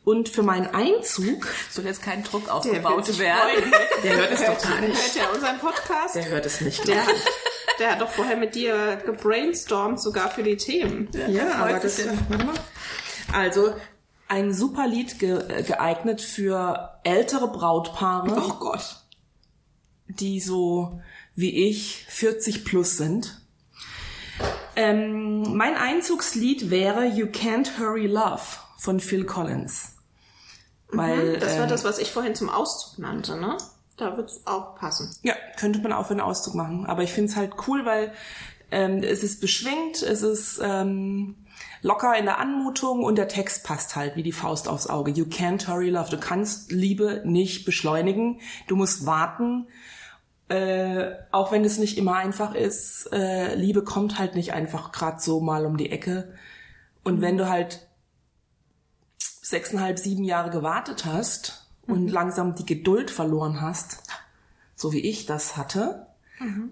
Und 0.05 0.29
für 0.29 0.43
meinen 0.43 0.67
Einzug, 0.67 1.47
soll 1.71 1.85
jetzt 1.85 2.01
kein 2.03 2.23
Druck 2.23 2.47
aufgebaut 2.47 3.17
werden. 3.19 3.71
der 4.03 4.15
hört 4.17 4.31
es 4.31 4.47
Hört, 4.47 4.61
total 4.61 4.81
nicht. 4.81 5.01
hört 5.01 5.15
ja 5.15 5.29
unseren 5.33 5.57
Podcast. 5.59 6.15
Der 6.15 6.29
hört 6.29 6.45
es 6.45 6.61
nicht. 6.61 6.87
Der, 6.87 7.05
hat- 7.05 7.15
der 7.79 7.91
hat 7.93 8.01
doch 8.01 8.09
vorher 8.11 8.37
mit 8.37 8.53
dir 8.55 9.01
gebrainstormt, 9.05 9.99
sogar 9.99 10.29
für 10.29 10.43
die 10.43 10.57
Themen. 10.57 11.09
Ja, 11.27 11.47
freut 11.47 11.55
aber 11.73 11.79
das, 11.79 11.99
warte 12.29 12.45
mal. 12.45 12.53
Also, 13.33 13.73
ein 14.27 14.53
super 14.53 14.87
Lied 14.87 15.17
ge 15.19 15.39
äh, 15.49 15.63
geeignet 15.63 16.21
für 16.21 16.99
ältere 17.03 17.47
Brautpaare, 17.51 18.31
Oh 18.47 18.53
Gott. 18.59 18.97
die 20.07 20.39
so 20.39 21.01
wie 21.33 21.67
ich 21.67 22.05
40 22.09 22.63
plus 22.63 22.95
sind. 22.97 23.41
Ähm, 24.75 25.55
mein 25.57 25.75
Einzugslied 25.75 26.69
wäre 26.69 27.05
You 27.05 27.25
Can't 27.27 27.79
Hurry 27.79 28.07
Love 28.07 28.41
von 28.77 28.99
Phil 28.99 29.25
Collins. 29.25 29.94
Weil, 30.89 31.39
Das 31.39 31.55
war 31.57 31.63
ähm, 31.63 31.69
das, 31.69 31.83
was 31.83 31.99
ich 31.99 32.11
vorhin 32.11 32.35
zum 32.35 32.49
Auszug 32.49 32.99
nannte, 32.99 33.37
ne? 33.37 33.57
Da 33.97 34.17
wird's 34.17 34.41
auch 34.45 34.75
passen. 34.75 35.15
Ja, 35.23 35.35
könnte 35.57 35.79
man 35.79 35.93
auch 35.93 36.07
für 36.07 36.11
einen 36.11 36.21
Auszug 36.21 36.53
machen. 36.55 36.85
Aber 36.85 37.03
ich 37.03 37.13
finde 37.13 37.31
es 37.31 37.37
halt 37.37 37.53
cool, 37.67 37.85
weil 37.85 38.13
ähm, 38.71 39.01
es 39.03 39.23
ist 39.23 39.39
beschwingt, 39.39 40.01
es 40.01 40.21
ist 40.21 40.59
ähm, 40.61 41.35
locker 41.81 42.17
in 42.17 42.25
der 42.25 42.39
Anmutung 42.39 43.03
und 43.03 43.17
der 43.17 43.27
Text 43.27 43.63
passt 43.63 43.95
halt 43.95 44.15
wie 44.15 44.23
die 44.23 44.31
Faust 44.31 44.67
aufs 44.67 44.87
Auge. 44.87 45.11
You 45.11 45.25
can't 45.25 45.67
hurry 45.67 45.89
love. 45.89 46.09
Du 46.09 46.17
kannst 46.17 46.71
Liebe 46.71 47.21
nicht 47.25 47.65
beschleunigen. 47.65 48.41
Du 48.67 48.75
musst 48.75 49.05
warten. 49.05 49.67
Äh, 50.49 51.11
auch 51.31 51.51
wenn 51.51 51.63
es 51.65 51.77
nicht 51.77 51.97
immer 51.97 52.15
einfach 52.15 52.53
ist, 52.53 53.11
äh, 53.11 53.55
Liebe 53.55 53.83
kommt 53.83 54.19
halt 54.19 54.35
nicht 54.35 54.53
einfach 54.53 54.91
gerade 54.91 55.19
so 55.19 55.39
mal 55.39 55.65
um 55.65 55.77
die 55.77 55.91
Ecke. 55.91 56.33
Und 57.03 57.21
wenn 57.21 57.37
du 57.37 57.49
halt 57.49 57.84
sechseinhalb, 59.45 59.99
sieben 59.99 60.23
Jahre 60.23 60.49
gewartet 60.49 61.05
hast 61.05 61.67
und 61.85 62.07
langsam 62.07 62.55
die 62.55 62.65
Geduld 62.65 63.11
verloren 63.11 63.61
hast, 63.61 64.03
so 64.75 64.91
wie 64.91 65.01
ich 65.01 65.25
das 65.25 65.55
hatte, 65.55 66.07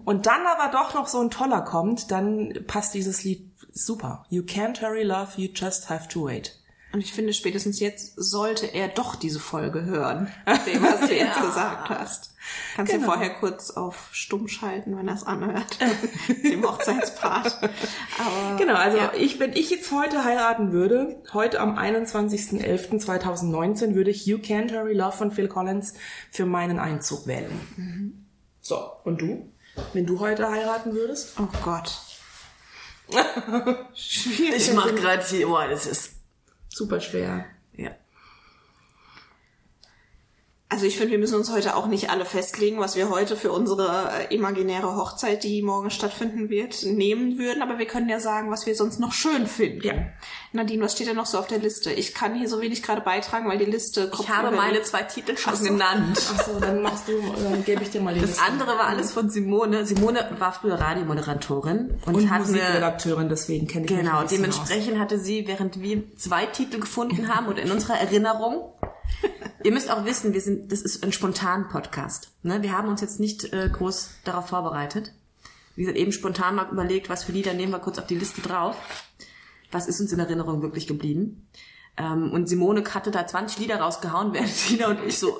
und 0.04 0.26
dann 0.26 0.46
aber 0.46 0.70
doch 0.72 0.92
noch 0.94 1.08
so 1.08 1.20
ein 1.20 1.30
toller 1.30 1.62
kommt, 1.62 2.10
dann 2.10 2.52
passt 2.66 2.92
dieses 2.92 3.24
Lied 3.24 3.50
super. 3.72 4.26
You 4.28 4.42
can't 4.42 4.82
hurry 4.82 5.04
love, 5.04 5.40
you 5.40 5.48
just 5.52 5.88
have 5.88 6.08
to 6.08 6.26
wait. 6.26 6.58
Und 6.94 7.00
ich 7.00 7.12
finde, 7.12 7.32
spätestens 7.32 7.80
jetzt 7.80 8.12
sollte 8.16 8.66
er 8.66 8.86
doch 8.88 9.16
diese 9.16 9.40
Folge 9.40 9.84
hören, 9.84 10.32
dem, 10.66 10.80
was 10.82 11.00
du 11.00 11.12
jetzt 11.14 11.40
gesagt 11.40 11.88
hast. 11.90 12.30
Kannst 12.76 12.92
du 12.92 12.98
Genau. 12.98 13.10
vorher 13.10 13.30
kurz 13.30 13.70
auf 13.72 14.08
stumm 14.12 14.46
schalten, 14.48 14.96
wenn 14.96 15.08
er 15.08 15.14
es 15.14 15.24
anhört, 15.24 15.78
dem 16.44 16.62
Hochzeitspart. 16.64 17.58
Aber 18.18 18.56
Genau, 18.58 18.74
also 18.74 18.98
ja. 18.98 19.12
ich, 19.16 19.40
wenn 19.40 19.54
ich 19.54 19.70
jetzt 19.70 19.90
heute 19.90 20.22
heiraten 20.24 20.70
würde, 20.72 21.20
heute 21.32 21.58
am 21.58 21.76
21.11.2019, 21.76 23.94
würde 23.96 24.10
ich 24.12 24.24
You 24.26 24.36
Can't 24.38 24.70
Hurry 24.72 24.94
Love 24.94 25.16
von 25.16 25.32
Phil 25.32 25.48
Collins 25.48 25.94
für 26.30 26.46
meinen 26.46 26.78
Einzug 26.78 27.26
wählen. 27.26 28.24
So, 28.60 28.78
und 29.04 29.20
du? 29.20 29.50
Wenn 29.94 30.06
du 30.06 30.20
heute 30.20 30.48
heiraten 30.48 30.94
würdest? 30.94 31.32
oh 31.40 31.48
Gott. 31.64 31.90
Ich 33.94 34.70
mach 34.74 34.94
gerade 34.94 35.24
hier, 35.26 35.46
boah, 35.48 35.66
das 35.68 35.86
ist, 35.86 36.13
Super 36.74 37.00
schwer. 37.00 37.44
ja. 37.76 37.92
Also 40.70 40.86
ich 40.86 40.96
finde, 40.96 41.12
wir 41.12 41.18
müssen 41.18 41.36
uns 41.36 41.52
heute 41.52 41.76
auch 41.76 41.86
nicht 41.86 42.10
alle 42.10 42.24
festlegen, 42.24 42.80
was 42.80 42.96
wir 42.96 43.10
heute 43.10 43.36
für 43.36 43.52
unsere 43.52 44.10
äh, 44.28 44.34
imaginäre 44.34 44.96
Hochzeit, 44.96 45.44
die 45.44 45.62
morgen 45.62 45.90
stattfinden 45.90 46.48
wird, 46.48 46.84
nehmen 46.84 47.38
würden. 47.38 47.62
Aber 47.62 47.78
wir 47.78 47.86
können 47.86 48.08
ja 48.08 48.18
sagen, 48.18 48.50
was 48.50 48.66
wir 48.66 48.74
sonst 48.74 48.98
noch 48.98 49.12
schön 49.12 49.46
finden. 49.46 49.86
Ja. 49.86 49.92
Nadine, 50.52 50.82
was 50.82 50.94
steht 50.94 51.06
denn 51.06 51.16
noch 51.16 51.26
so 51.26 51.38
auf 51.38 51.46
der 51.46 51.58
Liste? 51.58 51.92
Ich 51.92 52.14
kann 52.14 52.34
hier 52.34 52.48
so 52.48 52.60
wenig 52.60 52.82
gerade 52.82 53.02
beitragen, 53.02 53.48
weil 53.48 53.58
die 53.58 53.66
Liste 53.66 54.10
Ich 54.18 54.28
habe 54.28 54.56
meine 54.56 54.82
zwei 54.82 55.02
Titel 55.02 55.36
schon 55.36 55.62
genannt. 55.62 56.18
Ach 56.34 56.44
so, 56.44 56.58
dann 56.58 56.82
machst 56.82 57.08
du, 57.08 57.12
dann 57.42 57.64
gebe 57.64 57.82
ich 57.82 57.90
dir 57.90 58.00
mal 58.00 58.14
die 58.14 58.20
Das 58.20 58.30
Liste. 58.30 58.44
andere 58.44 58.70
war 58.78 58.86
alles 58.86 59.12
von 59.12 59.28
Simone. 59.30 59.86
Simone 59.86 60.28
war 60.38 60.52
früher 60.52 60.74
Radiomoderatorin 60.74 62.00
und, 62.06 62.14
und 62.14 62.30
hat 62.30 62.40
Musikredakteurin, 62.40 63.28
deswegen 63.28 63.68
kenne 63.68 63.84
ich 63.84 63.90
mich 63.90 64.00
genau, 64.00 64.22
bisschen 64.22 64.38
dementsprechend 64.38 64.98
hatte 64.98 65.18
sie, 65.20 65.46
während 65.46 65.80
wir 65.80 66.16
zwei 66.16 66.46
Titel 66.46 66.80
gefunden 66.80 67.32
haben 67.32 67.46
und 67.46 67.58
in 67.58 67.70
unserer 67.70 67.98
Erinnerung, 67.98 68.72
ihr 69.64 69.72
müsst 69.72 69.90
auch 69.90 70.04
wissen, 70.04 70.32
wir 70.32 70.40
sind, 70.40 70.70
das 70.70 70.82
ist 70.82 71.02
ein 71.02 71.12
spontan 71.12 71.68
Podcast. 71.68 72.30
Ne? 72.42 72.62
Wir 72.62 72.72
haben 72.72 72.88
uns 72.88 73.00
jetzt 73.00 73.18
nicht 73.18 73.52
äh, 73.52 73.68
groß 73.72 74.10
darauf 74.24 74.48
vorbereitet. 74.48 75.12
Wie 75.74 75.82
gesagt, 75.82 75.98
eben 75.98 76.12
spontan 76.12 76.54
mal 76.54 76.68
überlegt, 76.70 77.08
was 77.08 77.24
für 77.24 77.32
Lieder 77.32 77.54
nehmen 77.54 77.72
wir 77.72 77.80
kurz 77.80 77.98
auf 77.98 78.06
die 78.06 78.14
Liste 78.14 78.42
drauf. 78.42 78.76
Was 79.72 79.88
ist 79.88 80.00
uns 80.00 80.12
in 80.12 80.20
Erinnerung 80.20 80.62
wirklich 80.62 80.86
geblieben? 80.86 81.48
Ähm, 81.96 82.32
und 82.32 82.48
Simone 82.48 82.84
hatte 82.92 83.10
da 83.10 83.26
20 83.26 83.58
Lieder 83.58 83.76
rausgehauen, 83.76 84.32
während 84.34 84.54
Tina 84.54 84.88
und 84.88 84.98
ich 85.04 85.18
so, 85.18 85.38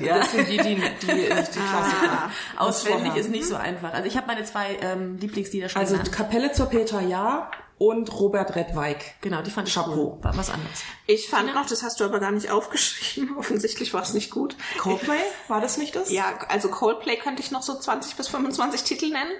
ja. 0.00 0.16
aus. 0.16 0.20
Das 0.20 0.32
sind 0.32 0.48
die, 0.48 0.56
die, 0.56 0.74
die, 0.74 1.06
die, 1.06 1.06
die 1.06 1.26
Klassiker. 1.28 2.30
Auswendig 2.56 3.02
Vorhaben. 3.02 3.20
ist 3.20 3.30
nicht 3.30 3.46
so 3.46 3.54
einfach. 3.54 3.92
Also 3.94 4.08
ich 4.08 4.16
habe 4.16 4.26
meine 4.26 4.44
zwei 4.44 4.76
ähm, 4.80 5.16
Lieblingslieder 5.18 5.68
schon 5.68 5.80
Also 5.80 5.94
genannt. 5.94 6.12
Kapelle 6.12 6.52
zur 6.52 6.66
Petra 6.66 7.00
Ja 7.00 7.50
und 7.78 8.12
Robert 8.20 8.54
Redweig. 8.54 9.14
Genau, 9.20 9.42
die 9.42 9.50
fand 9.50 9.68
ich 9.68 9.74
Chapeau. 9.74 10.16
cool. 10.16 10.24
War 10.24 10.36
was 10.36 10.50
anderes. 10.50 10.82
Ich 11.06 11.28
fand 11.28 11.52
noch, 11.54 11.66
das 11.66 11.82
hast 11.82 11.98
du 12.00 12.04
aber 12.04 12.20
gar 12.20 12.30
nicht 12.30 12.50
aufgeschrieben. 12.50 13.36
Offensichtlich 13.38 13.92
war 13.92 14.02
es 14.02 14.14
nicht 14.14 14.30
gut. 14.30 14.56
Coldplay, 14.78 15.18
war 15.48 15.60
das 15.60 15.76
nicht 15.76 15.96
das? 15.96 16.10
Ja, 16.10 16.38
also 16.48 16.68
Coldplay 16.68 17.16
könnte 17.16 17.42
ich 17.42 17.50
noch 17.50 17.62
so 17.62 17.74
20 17.78 18.16
bis 18.16 18.28
25 18.28 18.84
Titel 18.84 19.10
nennen. 19.10 19.32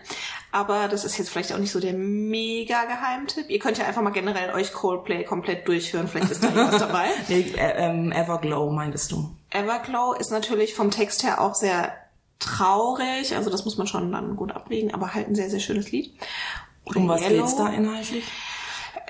Aber 0.50 0.88
das 0.88 1.04
ist 1.04 1.16
jetzt 1.16 1.30
vielleicht 1.30 1.52
auch 1.52 1.58
nicht 1.58 1.72
so 1.72 1.80
der 1.80 1.94
mega 1.94 2.84
Geheimtipp. 2.84 3.48
Ihr 3.50 3.58
könnt 3.60 3.78
ja 3.78 3.86
einfach 3.86 4.02
mal 4.02 4.10
generell 4.10 4.52
euch 4.54 4.72
Coldplay 4.72 5.24
komplett 5.24 5.66
durchhören. 5.68 6.08
Vielleicht 6.08 6.30
ist 6.30 6.42
da 6.42 6.48
irgendwas 6.54 6.80
dabei. 6.80 7.08
Nee, 7.28 7.52
äh, 7.56 7.86
ähm, 7.86 8.12
Everglow 8.12 8.70
meintest 8.70 9.12
du. 9.12 9.30
Everglow 9.50 10.14
ist 10.14 10.30
natürlich 10.30 10.74
vom 10.74 10.90
Text 10.90 11.22
her 11.22 11.40
auch 11.40 11.54
sehr 11.54 11.92
traurig. 12.40 13.34
Also 13.34 13.50
das 13.50 13.64
muss 13.64 13.78
man 13.78 13.86
schon 13.86 14.12
dann 14.12 14.36
gut 14.36 14.52
abwägen. 14.52 14.92
Aber 14.92 15.14
halt 15.14 15.28
ein 15.28 15.34
sehr, 15.34 15.50
sehr 15.50 15.60
schönes 15.60 15.90
Lied. 15.92 16.14
Oder 16.84 16.96
Um 17.00 17.08
was 17.08 17.20
Yellow. 17.22 17.42
geht's 17.44 17.56
da 17.56 17.68
inhaltlich? 17.68 18.24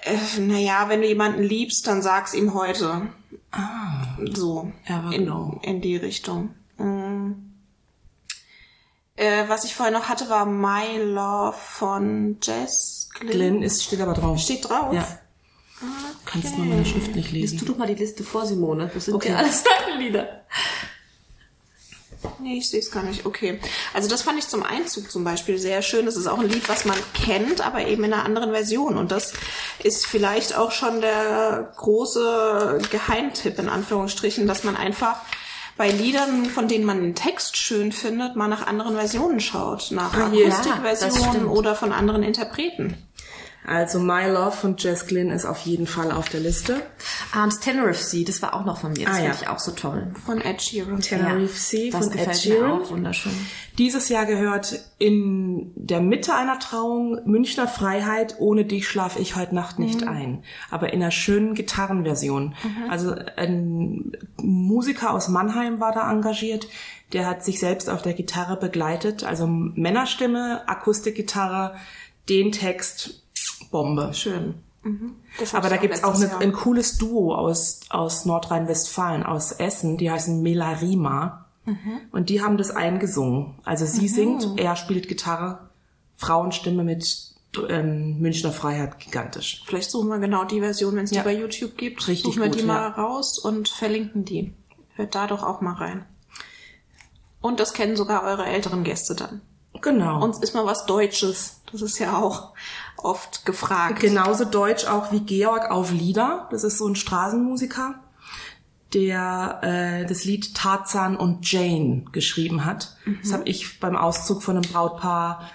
Äh, 0.03 0.41
naja, 0.41 0.89
wenn 0.89 1.01
du 1.01 1.09
jemanden 1.09 1.43
liebst, 1.43 1.87
dann 1.87 2.03
sag's 2.03 2.35
ihm 2.35 2.55
heute. 2.55 3.09
Ah, 3.51 4.17
So. 4.33 4.73
Everglow. 4.87 5.61
In, 5.63 5.75
in 5.77 5.81
die 5.81 5.97
Richtung. 5.97 6.55
Mm. 6.79 7.33
Äh, 9.17 9.49
was 9.49 9.65
ich 9.65 9.75
vorher 9.75 9.93
noch 9.97 10.09
hatte, 10.09 10.29
war 10.29 10.45
My 10.45 10.99
Love 11.01 11.57
von 11.57 12.39
Jess 12.43 13.09
Glynn. 13.15 13.31
Glenn 13.33 13.63
ist, 13.63 13.85
steht 13.85 14.01
aber 14.01 14.15
drauf. 14.15 14.39
Steht 14.41 14.69
drauf. 14.69 14.93
Ja. 14.93 15.07
Kannst 16.25 16.57
nur 16.57 16.67
meine 16.67 16.85
Schrift 16.85 17.15
nicht 17.15 17.31
Liest 17.31 17.55
du 17.55 17.57
lesen. 17.59 17.69
doch 17.69 17.77
mal 17.79 17.87
die 17.87 17.95
Liste 17.95 18.25
vor, 18.25 18.45
Simone. 18.47 18.91
Das 18.93 19.05
sind 19.05 19.15
Okay. 19.15 19.31
ja 19.31 19.37
alles 19.37 19.63
deine 19.63 20.01
Lieder. 20.03 20.43
Nee, 22.41 22.59
ich 22.59 22.69
sehe 22.71 22.81
es 22.81 22.91
gar 22.91 23.03
nicht. 23.03 23.27
Okay. 23.27 23.61
Also 23.93 24.09
das 24.09 24.23
fand 24.23 24.39
ich 24.39 24.49
zum 24.49 24.63
Einzug 24.63 25.11
zum 25.11 25.25
Beispiel 25.25 25.59
sehr 25.59 25.83
schön. 25.83 26.07
Das 26.07 26.17
ist 26.17 26.27
auch 26.27 26.39
ein 26.39 26.49
Lied, 26.49 26.69
was 26.69 26.85
man 26.85 26.97
kennt, 27.15 27.65
aber 27.67 27.87
eben 27.87 28.05
in 28.05 28.13
einer 28.13 28.25
anderen 28.25 28.51
Version. 28.53 28.97
Und 28.97 29.13
das 29.13 29.33
ist 29.83 30.07
vielleicht 30.07 30.57
auch 30.57 30.73
schon 30.73 31.01
der 31.01 31.73
große 31.77 32.81
Geheimtipp 32.91 33.59
in 33.59 33.69
Anführungsstrichen, 33.69 34.47
dass 34.47 34.65
man 34.65 34.77
einfach 34.77 35.17
bei 35.77 35.91
Liedern, 35.91 36.47
von 36.47 36.69
denen 36.69 36.85
man 36.85 37.01
den 37.03 37.15
Text 37.15 37.57
schön 37.57 37.91
findet, 37.91 38.37
mal 38.37 38.47
nach 38.49 38.67
anderen 38.67 38.95
Versionen 38.95 39.41
schaut. 39.41 39.91
Nach 39.91 40.15
Ah. 40.15 40.31
Ja, 40.33 40.47
Akustikversionen 40.47 41.47
oder 41.47 41.75
von 41.75 41.93
anderen 41.93 42.23
Interpreten. 42.23 42.97
Also 43.67 43.99
My 43.99 44.27
Love 44.29 44.53
von 44.53 44.77
Jess 44.77 45.07
Glynn 45.07 45.31
ist 45.31 45.47
auf 45.47 45.61
jeden 45.61 45.87
Fall 45.87 46.13
auf 46.13 46.29
der 46.29 46.41
Liste. 46.41 46.83
Ah, 47.33 47.45
und 47.45 47.61
Tenerife 47.63 48.03
Sea, 48.03 48.25
das 48.27 48.43
war 48.43 48.53
auch 48.55 48.65
noch 48.67 48.81
von 48.81 48.93
mir. 48.93 49.07
Das 49.07 49.15
Ah, 49.15 49.17
finde 49.21 49.31
ja. 49.31 49.39
ich 49.41 49.49
auch 49.49 49.59
so 49.59 49.73
toll. 49.73 50.13
Von 50.27 50.41
Ed 50.43 50.61
Sheeran. 50.61 51.01
Tenerife 51.01 51.59
Sea 51.59 51.91
das 51.91 52.09
von 52.09 52.19
Ed 52.19 52.37
Sheeran. 52.37 52.83
auch 52.83 52.91
wunderschön. 52.91 53.33
Dieses 53.79 54.09
Jahr 54.11 54.27
gehört 54.27 54.79
in 54.99 55.73
der 55.77 56.01
Mitte 56.01 56.35
einer 56.35 56.59
Trauung 56.59 57.21
Münchner 57.25 57.67
Freiheit, 57.67 58.37
ohne 58.39 58.67
dich 58.67 58.87
schlaf 58.87 59.19
ich 59.19 59.35
heute 59.35 59.55
Nacht 59.55 59.79
nicht 59.79 60.07
ein. 60.07 60.43
Aber 60.71 60.93
in 60.93 61.01
einer 61.03 61.11
schönen 61.11 61.55
Gitarrenversion. 61.55 62.55
Also 62.91 63.15
ein 63.37 64.13
Musiker 64.37 65.13
aus 65.13 65.29
Mannheim 65.29 65.81
war 65.81 65.93
da 65.93 66.11
engagiert. 66.13 66.69
Der 67.15 67.27
hat 67.27 67.43
sich 67.45 67.59
selbst 67.61 67.89
auf 67.89 68.03
der 68.03 68.13
Gitarre 68.13 68.57
begleitet. 68.59 69.25
Also 69.25 69.47
Männerstimme, 69.47 70.63
Akustikgitarre, 70.69 71.75
den 72.29 72.53
Text, 72.53 73.23
Bombe. 73.75 74.15
Schön. 74.15 74.55
Mhm. 74.85 75.17
Aber 75.53 75.69
da 75.69 75.79
gibt's 75.79 76.05
auch 76.05 76.15
eine, 76.15 76.39
ein 76.39 76.53
cooles 76.53 76.97
Duo 76.97 77.35
aus, 77.35 77.81
aus 77.91 78.25
Nordrhein-Westfalen, 78.25 79.25
aus 79.25 79.51
Essen, 79.51 79.97
die 79.97 80.13
heißen 80.13 80.41
Melarima. 80.43 81.47
Und 82.13 82.29
die 82.29 82.41
haben 82.41 82.57
das 82.57 82.71
eingesungen. 82.71 83.55
Also 83.65 83.85
sie 83.85 84.07
singt, 84.07 84.61
er 84.61 84.77
spielt 84.77 85.09
Gitarre, 85.09 85.71
Frauenstimme 86.15 86.85
mit 86.85 87.33
ähm, 87.69 88.21
Münchner 88.21 88.53
Freiheit, 88.53 89.01
gigantisch. 89.01 89.65
Vielleicht 89.67 89.91
suchen 89.91 90.09
wir 90.09 90.19
genau 90.19 90.45
die 90.45 90.61
Version, 90.61 90.95
wenn 90.95 91.05
es 91.05 91.11
Ja. 91.11 91.23
die 91.23 91.29
bei 91.31 91.35
YouTube 91.35 91.77
gibt. 91.77 92.07
Richtig 92.07 92.27
suchen 92.27 92.43
wir 92.43 92.51
gut, 92.51 92.61
die 92.61 92.65
mal 92.65 92.77
ja. 92.77 92.89
raus 92.91 93.39
und 93.39 93.69
verlinken 93.69 94.25
die. 94.25 94.55
Hört 94.95 95.17
da 95.17 95.27
doch 95.27 95.43
auch 95.43 95.63
mal 95.63 95.75
rein. 95.75 96.05
Und 97.41 97.59
das 97.59 97.73
kennen 97.73 97.97
sogar 97.97 98.23
eure 98.23 98.45
älteren 98.47 98.85
Gäste 98.85 99.17
dann. 99.17 99.41
Genau. 99.81 100.23
Uns 100.23 100.39
ist 100.39 100.55
mal 100.55 100.67
was 100.67 100.87
Deutsches. 100.87 101.61
Das 101.73 101.83
ist 101.83 101.99
ja 101.99 102.19
auch 102.19 102.53
oft 103.05 103.45
gefragt. 103.45 104.01
Genauso 104.01 104.45
deutsch 104.45 104.87
auch 104.87 105.13
wie 105.13 105.21
Georg 105.21 105.71
auf 105.71 105.93
Lieder. 105.93 106.49
Das 106.51 106.65
ist 106.65 106.79
so 106.79 106.89
ein 106.89 106.97
Straßenmusiker, 106.97 107.97
der 108.93 109.61
äh, 109.63 110.07
das 110.07 110.25
Lied 110.25 110.55
Tarzan 110.55 111.17
und 111.17 111.51
Jane 111.51 112.05
geschrieben 112.13 112.65
hat. 112.65 112.97
Das 113.23 113.33
habe 113.33 113.49
ich 113.49 113.81
beim 113.81 113.97
Auszug 113.97 114.43
von 114.43 114.57
einem 114.57 114.71
Brautpaar 114.71 115.51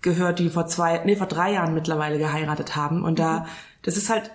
gehört, 0.00 0.38
die 0.38 0.50
vor 0.50 0.66
zwei, 0.66 1.02
nee, 1.04 1.16
vor 1.16 1.26
drei 1.26 1.52
Jahren 1.52 1.74
mittlerweile 1.74 2.18
geheiratet 2.18 2.76
haben. 2.76 3.02
Und 3.02 3.18
da, 3.18 3.46
das 3.82 3.96
ist 3.96 4.10
halt 4.10 4.30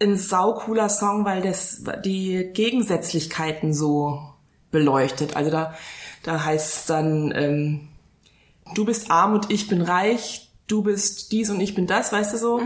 ein 0.00 0.16
saucooler 0.16 0.88
Song, 0.88 1.24
weil 1.24 1.42
das 1.42 1.84
die 2.04 2.50
Gegensätzlichkeiten 2.54 3.74
so 3.74 4.20
beleuchtet. 4.70 5.36
Also 5.36 5.50
da, 5.50 5.74
da 6.22 6.44
heißt 6.44 6.88
dann, 6.88 7.32
ähm, 7.34 7.88
du 8.74 8.84
bist 8.84 9.10
arm 9.10 9.34
und 9.34 9.50
ich 9.50 9.68
bin 9.68 9.82
reich, 9.82 10.49
du 10.70 10.82
bist 10.82 11.32
dies 11.32 11.50
und 11.50 11.60
ich 11.60 11.74
bin 11.74 11.86
das, 11.86 12.12
weißt 12.12 12.34
du 12.34 12.38
so? 12.38 12.62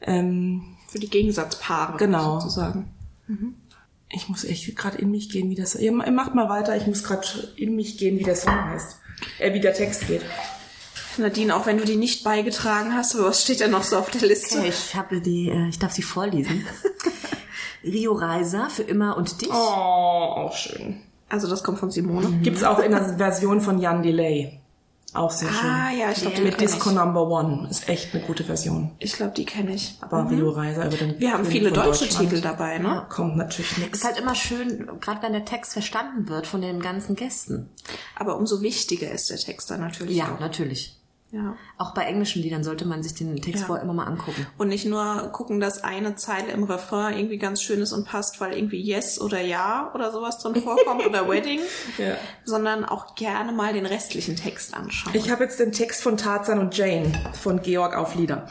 Ähm, 0.00 0.76
Für 0.88 0.98
die 0.98 1.10
Gegensatzpaare 1.10 1.96
Genau. 1.98 2.40
sozusagen. 2.40 2.90
ich 4.08 4.28
muss 4.28 4.44
echt 4.44 4.76
gerade 4.76 4.98
in 4.98 5.10
mich 5.10 5.30
gehen, 5.30 5.50
wie 5.50 5.54
das. 5.54 5.74
Ihr 5.74 5.92
macht 5.92 6.34
mal 6.34 6.48
weiter, 6.48 6.76
ich 6.76 6.86
muss 6.86 7.02
gerade 7.04 7.26
in 7.56 7.74
mich 7.74 7.98
gehen, 7.98 8.18
wie 8.18 8.22
der 8.24 8.36
Song 8.36 8.54
heißt. 8.70 8.98
Äh, 9.38 9.54
wie 9.54 9.60
der 9.60 9.74
Text 9.74 10.06
geht. 10.06 10.22
Nadine, 11.16 11.54
auch 11.54 11.66
wenn 11.66 11.78
du 11.78 11.84
die 11.84 11.96
nicht 11.96 12.24
beigetragen 12.24 12.92
hast, 12.94 13.14
aber 13.14 13.26
was 13.28 13.42
steht 13.42 13.60
denn 13.60 13.70
noch 13.70 13.84
so 13.84 13.96
auf 13.98 14.10
der 14.10 14.22
Liste? 14.22 14.58
Okay, 14.58 14.68
ich 14.68 14.94
habe 14.96 15.20
die, 15.20 15.48
äh, 15.48 15.68
ich 15.68 15.78
darf 15.78 15.92
sie 15.92 16.02
vorlesen. 16.02 16.66
Rio 17.84 18.12
Reiser 18.14 18.68
für 18.70 18.82
immer 18.82 19.16
und 19.16 19.40
dich. 19.40 19.50
Oh, 19.50 19.54
auch 19.54 20.56
schön. 20.56 21.00
Also 21.28 21.48
das 21.48 21.62
kommt 21.62 21.78
von 21.78 21.90
Simone. 21.90 22.40
Gibt's 22.42 22.64
auch 22.64 22.78
in 22.78 22.90
der 22.92 23.16
Version 23.18 23.60
von 23.60 23.78
Jan 23.78 24.02
Delay. 24.02 24.60
Auch 25.14 25.30
sehr 25.30 25.48
schön. 25.48 25.70
Ah, 25.70 25.90
ja, 25.92 26.10
ich 26.10 26.20
glaub, 26.20 26.34
den 26.34 26.44
Mit 26.44 26.60
Disco 26.60 26.90
ich. 26.90 26.96
Number 26.96 27.26
One. 27.28 27.68
Ist 27.70 27.88
echt 27.88 28.14
eine 28.14 28.22
gute 28.24 28.42
Version. 28.44 28.90
Ich 28.98 29.12
glaube, 29.14 29.32
die 29.36 29.44
kenne 29.44 29.72
ich. 29.74 29.96
Aber 30.00 30.28
Rio 30.28 30.50
Reiser 30.50 30.86
über 30.86 30.96
den 30.96 31.18
Wir 31.20 31.32
haben 31.32 31.44
viele 31.44 31.70
deutsche. 31.70 32.08
Titel 32.08 32.40
dabei, 32.40 32.78
ne? 32.78 33.06
Kommt 33.08 33.36
natürlich 33.36 33.78
nichts. 33.78 33.98
Ist 33.98 34.04
halt 34.04 34.18
immer 34.18 34.34
schön, 34.34 34.88
gerade 35.00 35.22
wenn 35.22 35.32
der 35.32 35.44
Text 35.44 35.72
verstanden 35.72 36.28
wird 36.28 36.46
von 36.46 36.60
den 36.60 36.80
ganzen 36.80 37.14
Gästen. 37.14 37.70
Aber 38.16 38.36
umso 38.36 38.60
wichtiger 38.60 39.10
ist 39.10 39.30
der 39.30 39.38
Text 39.38 39.70
dann 39.70 39.80
natürlich 39.80 40.16
Ja, 40.16 40.34
auch. 40.34 40.40
natürlich. 40.40 41.00
Ja. 41.34 41.56
Auch 41.78 41.94
bei 41.94 42.02
englischen 42.04 42.42
Liedern 42.42 42.62
sollte 42.62 42.86
man 42.86 43.02
sich 43.02 43.14
den 43.14 43.34
Text 43.42 43.62
Ja. 43.62 43.66
vorher 43.66 43.82
immer 43.82 43.92
mal 43.92 44.04
angucken. 44.04 44.46
Und 44.56 44.68
nicht 44.68 44.86
nur 44.86 45.30
gucken, 45.32 45.58
dass 45.58 45.82
eine 45.82 46.14
Zeile 46.14 46.52
im 46.52 46.62
Refrain 46.62 47.16
irgendwie 47.18 47.38
ganz 47.38 47.60
schön 47.60 47.80
ist 47.80 47.92
und 47.92 48.06
passt, 48.06 48.40
weil 48.40 48.56
irgendwie 48.56 48.80
Yes 48.80 49.20
oder 49.20 49.40
Ja 49.40 49.90
oder 49.94 50.12
sowas 50.12 50.38
drin 50.38 50.54
vorkommt 50.62 51.04
oder 51.04 51.28
Wedding, 51.28 51.58
Ja. 51.98 52.14
sondern 52.44 52.84
auch 52.84 53.16
gerne 53.16 53.50
mal 53.50 53.72
den 53.72 53.84
restlichen 53.86 54.36
Text 54.36 54.74
anschauen. 54.74 55.12
Ich 55.16 55.28
habe 55.30 55.42
jetzt 55.42 55.58
den 55.58 55.72
Text 55.72 56.02
von 56.04 56.16
Tarzan 56.16 56.60
und 56.60 56.76
Jane 56.76 57.10
von 57.32 57.60
Georg 57.62 57.96
auf 57.96 58.14
Lieder. 58.14 58.46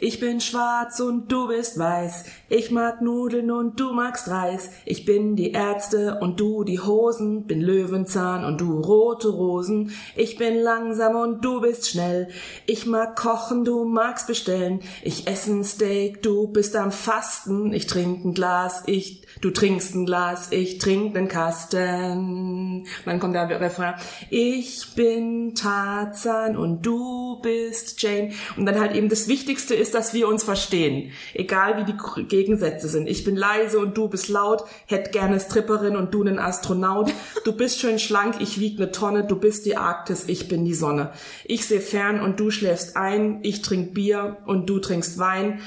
Ich 0.00 0.20
bin 0.20 0.40
schwarz 0.40 1.00
und 1.00 1.32
du 1.32 1.48
bist 1.48 1.76
weiß. 1.76 2.24
Ich 2.48 2.70
mag 2.70 3.02
Nudeln 3.02 3.50
und 3.50 3.80
du 3.80 3.92
magst 3.92 4.28
Reis. 4.28 4.70
Ich 4.84 5.04
bin 5.04 5.34
die 5.34 5.50
Ärzte 5.50 6.18
und 6.20 6.38
du 6.38 6.62
die 6.62 6.78
Hosen. 6.78 7.48
Bin 7.48 7.60
Löwenzahn 7.60 8.44
und 8.44 8.60
du 8.60 8.78
rote 8.78 9.26
Rosen. 9.28 9.92
Ich 10.14 10.36
bin 10.36 10.54
langsam 10.62 11.16
und 11.16 11.44
du 11.44 11.60
bist 11.60 11.88
schnell. 11.88 12.27
Ich 12.66 12.86
mag 12.86 13.16
kochen, 13.16 13.64
du 13.64 13.84
magst 13.84 14.26
bestellen. 14.26 14.80
Ich 15.02 15.26
esse 15.26 15.52
ein 15.52 15.64
Steak, 15.64 16.22
du 16.22 16.48
bist 16.48 16.76
am 16.76 16.92
Fasten. 16.92 17.72
Ich 17.72 17.86
trinke 17.86 18.28
ein 18.28 18.34
Glas, 18.34 18.82
ich, 18.86 19.26
du 19.40 19.50
trinkst 19.50 19.94
ein 19.94 20.06
Glas, 20.06 20.48
ich 20.50 20.78
trink 20.78 21.14
den 21.14 21.28
Kasten. 21.28 22.86
Dann 23.04 23.20
kommt 23.20 23.34
der 23.34 23.48
Refrain. 23.60 23.94
Ich 24.30 24.94
bin 24.94 25.54
Tarzan 25.54 26.56
und 26.56 26.84
du 26.84 27.40
bist 27.40 28.02
Jane. 28.02 28.32
Und 28.56 28.66
dann 28.66 28.80
halt 28.80 28.94
eben 28.94 29.08
das 29.08 29.28
Wichtigste 29.28 29.74
ist, 29.74 29.94
dass 29.94 30.14
wir 30.14 30.28
uns 30.28 30.44
verstehen. 30.44 31.12
Egal 31.34 31.78
wie 31.78 31.92
die 31.92 32.26
Gegensätze 32.28 32.88
sind. 32.88 33.08
Ich 33.08 33.24
bin 33.24 33.36
leise 33.36 33.78
und 33.78 33.96
du 33.96 34.08
bist 34.08 34.28
laut. 34.28 34.64
Hätt 34.86 35.12
gerne 35.12 35.40
Stripperin 35.40 35.96
und 35.96 36.12
du 36.14 36.24
nen 36.24 36.38
Astronaut. 36.38 37.12
Du 37.44 37.52
bist 37.52 37.80
schön 37.80 37.98
schlank, 37.98 38.36
ich 38.40 38.60
wieg 38.60 38.78
ne 38.78 38.90
Tonne. 38.90 39.24
Du 39.24 39.36
bist 39.36 39.66
die 39.66 39.76
Arktis, 39.76 40.24
ich 40.26 40.48
bin 40.48 40.64
die 40.64 40.74
Sonne. 40.74 41.12
Ich 41.44 41.66
seh 41.66 41.80
fern 41.80 42.17
und 42.20 42.40
du 42.40 42.50
schläfst 42.50 42.96
ein. 42.96 43.40
Ich 43.42 43.62
trink 43.62 43.94
Bier 43.94 44.38
und 44.46 44.68
du 44.68 44.78
trinkst 44.78 45.18
Wein. 45.18 45.60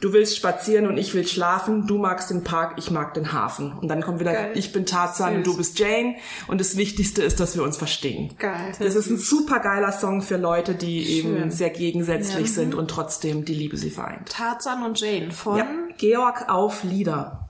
Du 0.00 0.14
willst 0.14 0.34
spazieren 0.36 0.86
und 0.86 0.96
ich 0.96 1.12
will 1.12 1.26
schlafen. 1.26 1.86
Du 1.86 1.98
magst 1.98 2.30
den 2.30 2.42
Park, 2.42 2.76
ich 2.78 2.90
mag 2.90 3.12
den 3.12 3.32
Hafen. 3.32 3.72
Und 3.72 3.88
dann 3.88 4.00
kommt 4.00 4.18
wieder, 4.20 4.32
Geil. 4.32 4.52
ich 4.54 4.72
bin 4.72 4.86
Tarzan 4.86 5.36
und 5.36 5.46
du 5.46 5.56
bist 5.56 5.78
Jane. 5.78 6.14
Und 6.48 6.58
das 6.58 6.76
Wichtigste 6.78 7.22
ist, 7.22 7.38
dass 7.38 7.54
wir 7.54 7.62
uns 7.62 7.76
verstehen. 7.76 8.30
Geil. 8.38 8.72
Das 8.78 8.94
ist 8.94 9.10
ein 9.10 9.18
super 9.18 9.60
geiler 9.60 9.92
Song 9.92 10.22
für 10.22 10.38
Leute, 10.38 10.74
die 10.74 11.18
eben 11.18 11.36
Schön. 11.36 11.50
sehr 11.50 11.70
gegensätzlich 11.70 12.52
sind 12.54 12.74
und 12.74 12.88
trotzdem 12.90 13.44
die 13.44 13.54
Liebe 13.54 13.76
sie 13.76 13.90
vereint. 13.90 14.30
Tarzan 14.30 14.84
und 14.84 14.98
Jane 14.98 15.32
von 15.32 15.58
Ja, 15.58 15.66
Georg 15.98 16.48
auf 16.48 16.82
Lieder. 16.82 17.49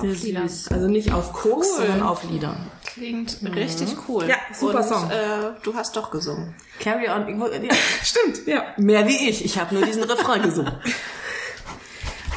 Sehr 0.00 0.10
Lieder. 0.10 0.42
Also 0.42 0.88
nicht 0.88 1.12
auf 1.12 1.32
Koks, 1.32 1.68
Cool. 1.70 1.76
sondern 1.86 2.02
auf 2.02 2.24
Lieder. 2.24 2.54
Klingt 2.84 3.38
richtig 3.54 3.96
cool. 4.08 4.28
Ja, 4.28 4.36
super 4.52 4.78
und, 4.80 4.84
Song. 4.84 5.10
Äh, 5.10 5.52
du 5.62 5.74
hast 5.74 5.96
doch 5.96 6.10
gesungen. 6.10 6.54
Carry 6.78 7.08
on. 7.08 7.40
Ja, 7.64 7.72
Stimmt, 8.02 8.46
ja. 8.46 8.64
Mehr 8.76 9.06
wie 9.08 9.28
ich. 9.28 9.44
Ich 9.44 9.58
habe 9.58 9.74
nur 9.74 9.84
diesen 9.84 10.02
Refrain 10.02 10.42
gesungen. 10.42 10.72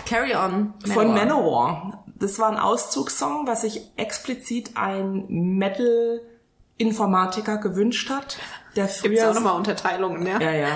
Carry 0.05 0.35
on. 0.35 0.73
Von 0.85 1.13
Manowar. 1.13 1.73
Manowar. 1.73 2.03
Das 2.17 2.39
war 2.39 2.49
ein 2.49 2.57
Auszugssong, 2.57 3.45
was 3.47 3.61
sich 3.61 3.91
explizit 3.97 4.71
ein 4.75 5.25
Metal-Informatiker 5.27 7.57
gewünscht 7.57 8.09
hat, 8.09 8.37
der 8.75 8.85
Gibt's 8.85 9.01
früher 9.01 9.29
auch 9.29 9.33
nochmal 9.33 9.57
Unterteilungen, 9.57 10.25
ja? 10.25 10.39
Ja, 10.39 10.51
ja. 10.51 10.67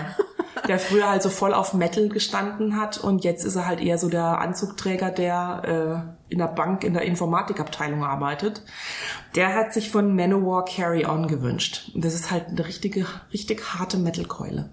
Der 0.68 0.80
früher 0.80 1.10
halt 1.10 1.24
so 1.24 1.30
voll 1.30 1.54
auf 1.54 1.74
Metal 1.74 2.10
gestanden 2.10 2.76
hat 2.80 2.98
und 2.98 3.24
jetzt 3.24 3.46
ist 3.46 3.56
er 3.56 3.66
halt 3.68 3.80
eher 3.80 3.98
so 3.98 4.10
der 4.10 4.40
Anzugträger, 4.40 5.12
der 5.12 5.62
äh, 5.66 6.02
in 6.30 6.38
der 6.38 6.48
Bank 6.48 6.84
in 6.84 6.94
der 6.94 7.04
Informatikabteilung 7.04 8.04
arbeitet. 8.04 8.64
Der 9.36 9.56
hat 9.56 9.74
sich 9.74 9.90
von 9.90 10.16
Manowar 10.16 10.66
Carry 10.66 11.06
On 11.06 11.28
gewünscht. 11.28 11.92
Und 11.94 12.06
das 12.06 12.14
ist 12.14 12.32
halt 12.32 12.50
eine 12.50 12.66
richtige, 12.66 13.06
richtig 13.34 13.74
harte 13.74 13.98
Metalkeule. 13.98 14.70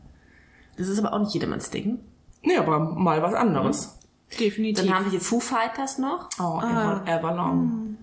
Das 0.76 0.88
ist 0.88 0.98
aber 0.98 1.12
auch 1.12 1.20
nicht 1.20 1.34
jedermanns 1.34 1.70
Ding. 1.70 1.98
Nee, 2.42 2.56
aber 2.56 2.78
mal 2.78 3.22
was 3.22 3.34
anderes. 3.34 3.98
Definitiv. 4.38 4.84
Dann 4.84 4.94
haben 4.94 5.04
wir 5.06 5.10
hier 5.12 5.20
Foo 5.20 5.40
Fighters 5.40 5.98
noch. 5.98 6.28
Oh, 6.38 6.60
Ever, 6.60 7.02
Everlong. 7.06 7.96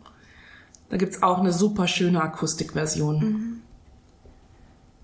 Da 0.89 0.97
gibt's 0.97 1.21
auch 1.21 1.39
eine 1.39 1.53
super 1.53 1.87
schöne 1.87 2.21
Akustikversion. 2.21 3.61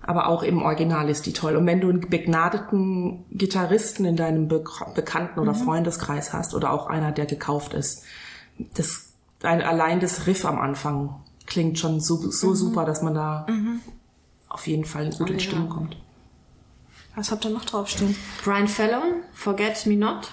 Aber 0.02 0.28
auch 0.28 0.42
im 0.42 0.62
Original 0.62 1.08
ist 1.10 1.26
die 1.26 1.32
toll. 1.32 1.56
Und 1.56 1.66
wenn 1.66 1.80
du 1.80 1.88
einen 1.88 2.08
begnadeten 2.08 3.24
Gitarristen 3.30 4.04
in 4.06 4.16
deinem 4.16 4.48
Be 4.48 4.64
Bekannten- 4.94 5.38
oder 5.38 5.54
Freundeskreis 5.54 6.32
hast 6.32 6.54
oder 6.54 6.72
auch 6.72 6.86
einer, 6.86 7.12
der 7.12 7.26
gekauft 7.26 7.74
ist, 7.74 8.04
das, 8.74 9.12
ein- 9.42 9.62
allein 9.62 10.00
das 10.00 10.26
Riff 10.26 10.44
am 10.44 10.58
Anfang 10.58 11.22
klingt 11.46 11.78
schon 11.78 12.00
so, 12.00 12.16
so 12.30 12.54
super, 12.54 12.84
dass 12.84 13.02
man 13.02 13.14
da 13.14 13.46
auf 14.48 14.66
jeden 14.66 14.84
Fall 14.84 15.10
gut 15.10 15.30
in 15.30 15.40
Stimmung 15.40 15.68
kommt. 15.68 15.96
Was 17.16 17.30
habt 17.32 17.44
ihr 17.44 17.50
noch 17.50 17.64
draufstehen? 17.64 18.14
Brian 18.44 18.68
Fallon, 18.68 19.22
Forget 19.32 19.84
Me 19.86 19.96
Not. 19.96 20.30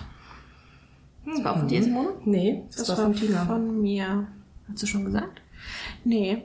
Das 1.25 1.43
war 1.43 1.53
auch 1.55 1.59
von 1.59 1.67
dir, 1.67 1.83
Simone? 1.83 2.09
Nee, 2.23 2.63
das, 2.75 2.87
war 2.87 2.95
von 2.95 3.15
Tina. 3.15 3.45
Von 3.45 3.81
mir. 3.81 4.27
Hast 4.71 4.83
du 4.83 4.87
schon 4.87 5.05
gesagt? 5.05 5.41
Nee. 6.05 6.43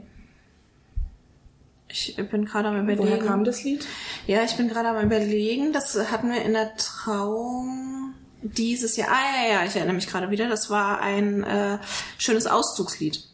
Ich 1.88 2.16
bin 2.30 2.46
gerade 2.46 2.68
am 2.68 2.76
überlegen. 2.82 3.02
Woher 3.04 3.18
kam 3.18 3.44
das 3.44 3.62
Lied? 3.64 3.86
Ja, 4.26 4.42
ich 4.42 4.56
bin 4.56 4.68
gerade 4.68 4.88
am 4.88 5.04
überlegen. 5.04 5.72
Das 5.72 5.94
hatten 6.10 6.30
wir 6.30 6.42
in 6.42 6.54
der 6.54 6.74
Trauung 6.76 8.14
dieses 8.42 8.96
Jahr. 8.96 9.08
Ah 9.10 9.46
ja, 9.46 9.52
ja, 9.52 9.64
ich 9.64 9.76
erinnere 9.76 9.94
mich 9.94 10.08
gerade 10.08 10.30
wieder. 10.30 10.48
Das 10.48 10.70
war 10.70 11.00
ein 11.00 11.44
äh, 11.44 11.78
schönes 12.18 12.46
Auszugslied. 12.46 13.24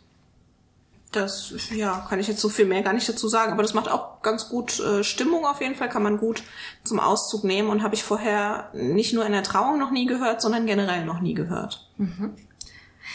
Das, 1.12 1.54
ja, 1.74 2.06
kann 2.08 2.20
ich 2.20 2.28
jetzt 2.28 2.40
so 2.40 2.50
viel 2.50 2.66
mehr 2.66 2.82
gar 2.82 2.92
nicht 2.92 3.08
dazu 3.08 3.28
sagen, 3.28 3.52
aber 3.52 3.62
das 3.62 3.72
macht 3.72 3.90
auch 3.90 4.20
ganz 4.20 4.50
gut 4.50 4.78
äh, 4.78 5.02
Stimmung 5.02 5.46
auf 5.46 5.62
jeden 5.62 5.74
Fall, 5.74 5.88
kann 5.88 6.02
man 6.02 6.18
gut 6.18 6.42
zum 6.84 7.00
Auszug 7.00 7.44
nehmen 7.44 7.70
und 7.70 7.82
habe 7.82 7.94
ich 7.94 8.04
vorher 8.04 8.68
nicht 8.74 9.14
nur 9.14 9.24
in 9.24 9.32
der 9.32 9.42
Trauung 9.42 9.78
noch 9.78 9.90
nie 9.90 10.04
gehört, 10.04 10.42
sondern 10.42 10.66
generell 10.66 11.06
noch 11.06 11.20
nie 11.20 11.32
gehört. 11.32 11.88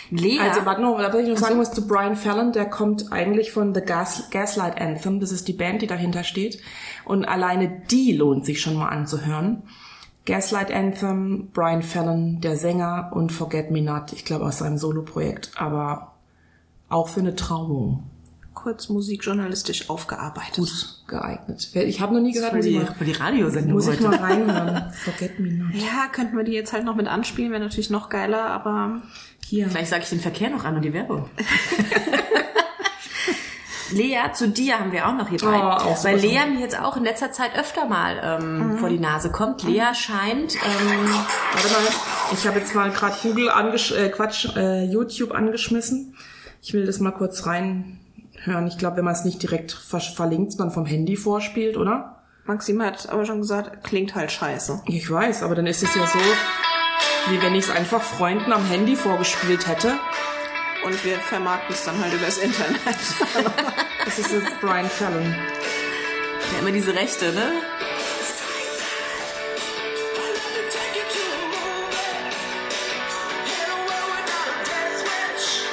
Lea. 0.10 0.40
Also, 0.40 0.66
warte 0.66 0.82
noch, 0.82 0.98
was 0.98 1.16
ich 1.16 1.28
noch 1.28 1.38
sagen 1.38 1.58
muss 1.58 1.72
zu 1.72 1.88
Brian 1.88 2.16
Fallon, 2.16 2.52
der 2.52 2.70
kommt 2.70 3.12
eigentlich 3.12 3.52
von 3.52 3.76
The 3.76 3.82
Gas 3.82 4.30
Gaslight 4.32 4.82
Anthem. 4.82 5.20
Das 5.20 5.32
ist 5.32 5.48
die 5.48 5.54
Band, 5.54 5.84
die 5.84 5.88
dahinter 5.88 6.24
steht. 6.24 6.60
Und 7.06 7.26
alleine 7.26 7.84
die 7.92 8.14
lohnt 8.14 8.44
sich 8.44 8.60
schon 8.60 8.76
mal 8.76 8.90
anzuhören. 8.90 9.64
Gaslight 10.26 10.72
Anthem, 10.72 11.50
Brian 11.54 11.84
Fallon, 11.84 12.40
der 12.40 12.56
Sänger 12.56 13.12
und 13.14 13.32
Forget 13.32 13.72
Me 13.72 13.82
Not, 13.82 14.14
ich 14.14 14.24
glaube 14.24 14.46
aus 14.46 14.60
seinem 14.60 14.78
Soloprojekt, 14.78 15.52
aber 15.56 16.14
auch 16.90 17.10
für 17.10 17.20
eine 17.20 17.36
Trauung 17.36 18.04
Kurz 18.54 18.88
musikjournalistisch 18.88 19.90
aufgearbeitet. 19.90 20.56
gut 20.56 21.04
geeignet. 21.08 21.72
Ich 21.74 22.00
habe 22.00 22.14
noch 22.14 22.22
nie 22.22 22.32
gehört, 22.32 22.54
muss 22.54 22.64
die, 22.66 22.78
ich 22.78 22.84
mal, 22.84 22.96
für 22.96 23.04
die 23.04 23.12
Radiosendung 23.12 23.74
muss 23.74 23.88
ich 23.88 24.00
heute. 24.00 24.04
mal 24.04 24.16
reinhören. 24.16 24.94
Forget 25.04 25.40
Me 25.40 25.52
Not. 25.52 25.74
Ja, 25.74 26.08
könnten 26.12 26.38
wir 26.38 26.44
die 26.44 26.54
jetzt 26.54 26.72
halt 26.72 26.86
noch 26.86 26.96
mit 26.96 27.08
anspielen, 27.08 27.52
wäre 27.52 27.62
natürlich 27.62 27.90
noch 27.90 28.10
geiler, 28.10 28.46
aber 28.46 29.02
Hier. 29.48 29.68
Gleich 29.68 29.90
sage 29.90 30.04
ich 30.04 30.10
den 30.10 30.20
Verkehr 30.22 30.50
noch 30.50 30.64
an 30.64 30.76
und 30.76 30.84
die 30.84 30.94
Werbung. 30.94 31.30
Lea, 33.94 34.32
zu 34.34 34.50
dir 34.50 34.80
haben 34.80 34.92
wir 34.92 35.08
auch 35.08 35.14
noch 35.14 35.30
hier. 35.30 35.40
Oh, 35.44 35.96
super 35.96 36.04
weil. 36.04 36.18
Lea 36.18 36.46
mir 36.52 36.60
jetzt 36.60 36.80
auch 36.80 36.98
in 36.98 37.04
letzter 37.04 37.32
Zeit 37.32 37.58
öfter 37.58 37.86
mal 37.86 38.20
ähm, 38.24 38.78
vor 38.78 38.90
die 38.90 39.00
Nase 39.00 39.32
kommt. 39.32 39.64
Lea 39.64 39.94
scheint, 39.94 40.56
ähm, 40.56 41.10
Warte 41.54 41.70
mal, 41.70 42.34
ich 42.34 42.48
habe 42.48 42.60
jetzt 42.60 42.76
mal 42.76 42.92
gerade 42.92 43.16
Google 43.22 43.50
angesch 43.50 43.92
äh, 43.92 44.10
Quatsch, 44.10 44.56
äh, 44.56 44.86
YouTube 44.86 45.32
angeschmissen. 45.32 46.16
Ich 46.62 46.74
will 46.74 46.86
das 46.86 47.00
mal 47.00 47.12
kurz 47.12 47.46
reinhören. 47.46 48.68
Ich 48.68 48.78
glaube, 48.78 48.98
wenn 48.98 49.06
man 49.06 49.14
es 49.14 49.26
nicht 49.26 49.42
direkt 49.42 49.72
ver 49.72 50.00
verlinkt, 50.00 50.54
sondern 50.54 50.72
vom 50.72 50.86
Handy 50.86 51.16
vorspielt, 51.16 51.78
oder? 51.78 52.24
Maxim 52.46 52.82
hat 52.82 53.10
aber 53.10 53.26
schon 53.26 53.40
gesagt, 53.40 53.84
klingt 53.84 54.16
halt 54.16 54.32
scheiße. 54.32 54.84
Ich 54.88 55.10
weiß, 55.10 55.44
aber 55.44 55.56
dann 55.56 55.66
ist 55.66 55.82
es 55.82 55.96
ja 55.96 56.06
so, 56.06 56.20
wie 57.32 57.42
wenn 57.42 57.56
ich 57.56 57.66
es 57.66 57.72
einfach 57.72 58.02
Freunden 58.02 58.52
am 58.52 58.66
Handy 58.66 58.96
vorgespielt 58.96 59.68
hätte. 59.68 59.94
Und 60.84 61.04
wir 61.06 61.18
vermarkten 61.20 61.74
es 61.74 61.84
dann 61.86 62.00
halt 62.00 62.14
übers 62.14 62.38
Internet. 62.38 62.80
Das 64.06 64.20
ist 64.20 64.34
jetzt 64.34 64.60
Brian 64.60 64.90
Fallon. 64.90 65.24
ja 65.24 66.60
immer 66.60 66.72
diese 66.72 66.94
Rechte, 66.94 67.32
ne? 67.32 67.54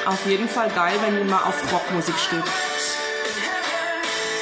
Auf 0.07 0.27
jeden 0.27 0.49
Fall 0.49 0.71
geil, 0.71 0.97
wenn 1.03 1.19
ihr 1.19 1.25
mal 1.25 1.43
auf 1.43 1.73
Rockmusik 1.73 2.15
steht. 2.17 2.45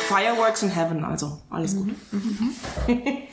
Fireworks 0.07 0.62
in 0.62 0.70
Heaven, 0.70 1.04
also 1.04 1.38
alles 1.50 1.76
gut. 1.76 1.90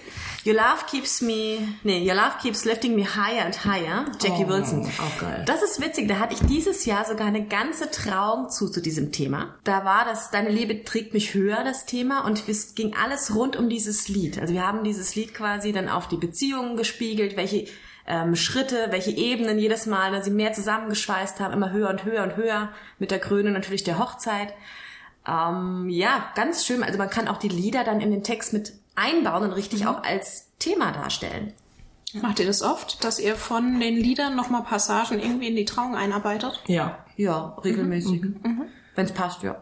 Your 0.46 0.54
Love 0.54 0.86
Keeps 0.88 1.24
Me, 1.24 1.58
nee, 1.84 2.08
Your 2.08 2.14
Love 2.16 2.36
Keeps 2.40 2.66
Lifting 2.66 2.96
Me 2.96 3.04
Higher 3.04 3.46
and 3.46 3.66
Higher, 3.66 4.06
Jackie 4.22 4.46
Oh, 4.46 4.50
Wilson. 4.50 4.86
auch 5.00 5.20
geil. 5.20 5.44
Das 5.48 5.64
ist 5.64 5.82
witzig, 5.82 6.08
da 6.08 6.20
hatte 6.20 6.36
ich 6.36 6.42
dieses 6.42 6.86
Jahr 6.86 7.04
sogar 7.04 7.26
eine 7.26 7.46
ganze 7.48 7.90
Trauung 7.90 8.52
zu, 8.52 8.70
zu 8.70 8.80
diesem 8.80 9.12
Thema. 9.12 9.56
Da 9.64 9.86
war 9.86 10.06
das, 10.06 10.30
Deine 10.30 10.50
Liebe 10.50 10.84
trägt 10.84 11.16
mich 11.16 11.34
höher, 11.34 11.64
das 11.64 11.88
Thema, 11.88 12.26
und 12.26 12.48
es 12.48 12.76
ging 12.76 12.94
alles 12.96 13.34
rund 13.34 13.56
um 13.56 13.70
dieses 13.70 14.08
Lied. 14.08 14.38
Also 14.40 14.54
wir 14.54 14.68
haben 14.68 14.84
dieses 14.84 15.16
Lied 15.16 15.34
quasi 15.34 15.72
dann 15.72 15.90
auf 15.90 16.08
die 16.08 16.18
Beziehungen 16.18 16.78
gespiegelt, 16.78 17.38
welche 17.38 17.66
ähm, 18.06 18.36
Schritte, 18.36 18.90
welche 18.92 19.12
Ebenen 19.12 19.58
jedes 19.58 19.88
Mal 19.88 20.12
dass 20.12 20.26
sie 20.26 20.32
mehr 20.32 20.54
zusammengeschweißt 20.54 21.40
haben, 21.40 21.54
immer 21.54 21.72
höher 21.72 21.90
und 21.90 22.06
höher 22.06 22.22
und 22.22 22.36
höher, 22.36 22.70
mit 23.00 23.10
der 23.10 23.18
Krönung 23.20 23.54
natürlich 23.54 23.84
der 23.84 23.98
Hochzeit. 23.98 24.54
Ähm, 25.28 25.90
ja, 25.90 26.32
ganz 26.36 26.68
schön. 26.68 26.84
Also 26.84 27.00
man 27.00 27.10
kann 27.10 27.28
auch 27.28 27.38
die 27.38 27.48
Lieder 27.50 27.84
dann 27.84 28.00
in 28.00 28.12
den 28.12 28.22
Text 28.24 28.54
mit 28.54 28.74
einbauen 28.96 29.44
und 29.44 29.52
richtig 29.52 29.82
Mhm. 29.82 29.88
auch 29.88 30.04
als 30.04 30.48
Thema 30.60 30.92
darstellen. 30.92 31.54
Macht 32.22 32.40
ihr 32.40 32.46
das 32.46 32.62
oft, 32.62 33.04
dass 33.04 33.20
ihr 33.20 33.36
von 33.36 33.80
den 33.80 33.96
Liedern 33.96 34.36
nochmal 34.38 34.64
Passagen 34.64 35.20
irgendwie 35.20 35.48
in 35.48 35.56
die 35.56 35.66
Trauung 35.66 35.96
einarbeitet? 35.96 36.62
Ja. 36.68 37.00
Ja, 37.18 37.58
regelmäßig. 37.64 38.22
Wenn 38.96 39.06
es 39.06 39.12
passt, 39.12 39.44
ja. 39.44 39.62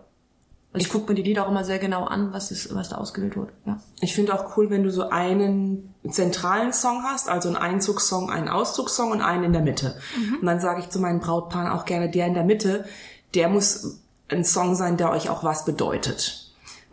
Also 0.72 0.86
ich 0.88 0.92
gucke 0.92 1.12
mir 1.12 1.16
die 1.16 1.22
Lieder 1.24 1.46
auch 1.46 1.50
immer 1.52 1.64
sehr 1.64 1.78
genau 1.80 2.04
an, 2.06 2.34
was, 2.34 2.50
ist, 2.52 2.74
was 2.74 2.90
da 2.90 2.98
ausgewählt 2.98 3.36
wird. 3.36 3.50
Ja. 3.66 3.80
Ich 4.02 4.16
finde 4.16 4.34
auch 4.34 4.58
cool, 4.58 4.70
wenn 4.72 4.84
du 4.84 4.92
so 4.92 5.10
einen 5.10 5.94
zentralen 6.10 6.74
Song 6.74 7.04
hast, 7.04 7.30
also 7.30 7.48
einen 7.50 7.58
Einzugssong, 7.58 8.32
einen 8.32 8.48
Auszugssong 8.50 9.12
und 9.12 9.22
einen 9.22 9.44
in 9.46 9.54
der 9.54 9.62
Mitte. 9.62 10.00
Und 10.40 10.46
dann 10.46 10.60
sage 10.60 10.80
ich 10.82 10.90
zu 10.90 11.00
meinen 11.00 11.20
Brautpaaren 11.20 11.72
auch 11.72 11.86
gerne, 11.86 12.10
der 12.10 12.26
in 12.28 12.34
der 12.34 12.44
Mitte, 12.44 12.86
der 13.36 13.50
muss 13.50 14.00
ein 14.30 14.44
Song 14.44 14.76
sein, 14.76 14.98
der 14.98 15.12
euch 15.12 15.30
auch 15.30 15.44
was 15.44 15.66
bedeutet. 15.66 16.43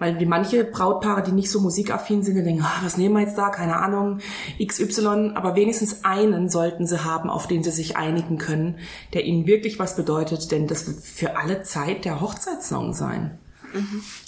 Weil 0.01 0.17
die 0.17 0.27
manche 0.27 0.65
Brautpaare, 0.65 1.23
die 1.23 1.31
nicht 1.31 1.51
so 1.51 1.61
musikaffin 1.61 2.25
sind, 2.25 2.35
die 2.35 2.43
denken, 2.43 2.65
ah, 2.65 2.81
was 2.83 2.97
nehmen 2.97 3.15
wir 3.15 3.21
jetzt 3.21 3.39
da, 3.39 3.51
keine 3.51 3.77
Ahnung, 3.77 4.19
XY, 4.61 5.33
aber 5.35 5.55
wenigstens 5.55 6.05
einen 6.05 6.49
sollten 6.49 6.87
sie 6.87 7.05
haben, 7.05 7.31
auf 7.31 7.47
den 7.47 7.63
sie 7.63 7.71
sich 7.71 7.97
einigen 7.97 8.39
können, 8.39 8.79
der 9.13 9.25
ihnen 9.25 9.47
wirklich 9.47 9.79
was 9.79 9.97
bedeutet, 9.97 10.51
denn 10.51 10.67
das 10.67 10.89
wird 10.89 11.01
für 11.01 11.37
alle 11.37 11.63
Zeit 11.63 12.05
der 12.05 12.21
Hochzeitssong 12.21 12.95
sein. 12.95 13.39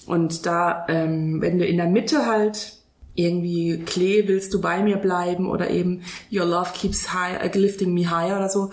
Und 0.07 0.47
da, 0.47 0.87
ähm, 0.89 1.41
wenn 1.41 1.59
du 1.59 1.67
in 1.67 1.79
der 1.79 1.89
Mitte 1.89 2.27
halt 2.27 2.79
irgendwie 3.15 3.79
Klee, 3.85 4.29
willst 4.29 4.55
du 4.55 4.61
bei 4.61 4.83
mir 4.83 4.97
bleiben 4.97 5.49
oder 5.49 5.71
eben 5.71 6.03
Your 6.31 6.47
Love 6.47 6.71
keeps 6.75 7.13
high, 7.13 7.43
äh, 7.43 7.59
lifting 7.59 7.93
me 7.93 8.11
higher 8.11 8.37
oder 8.37 8.49
so, 8.49 8.71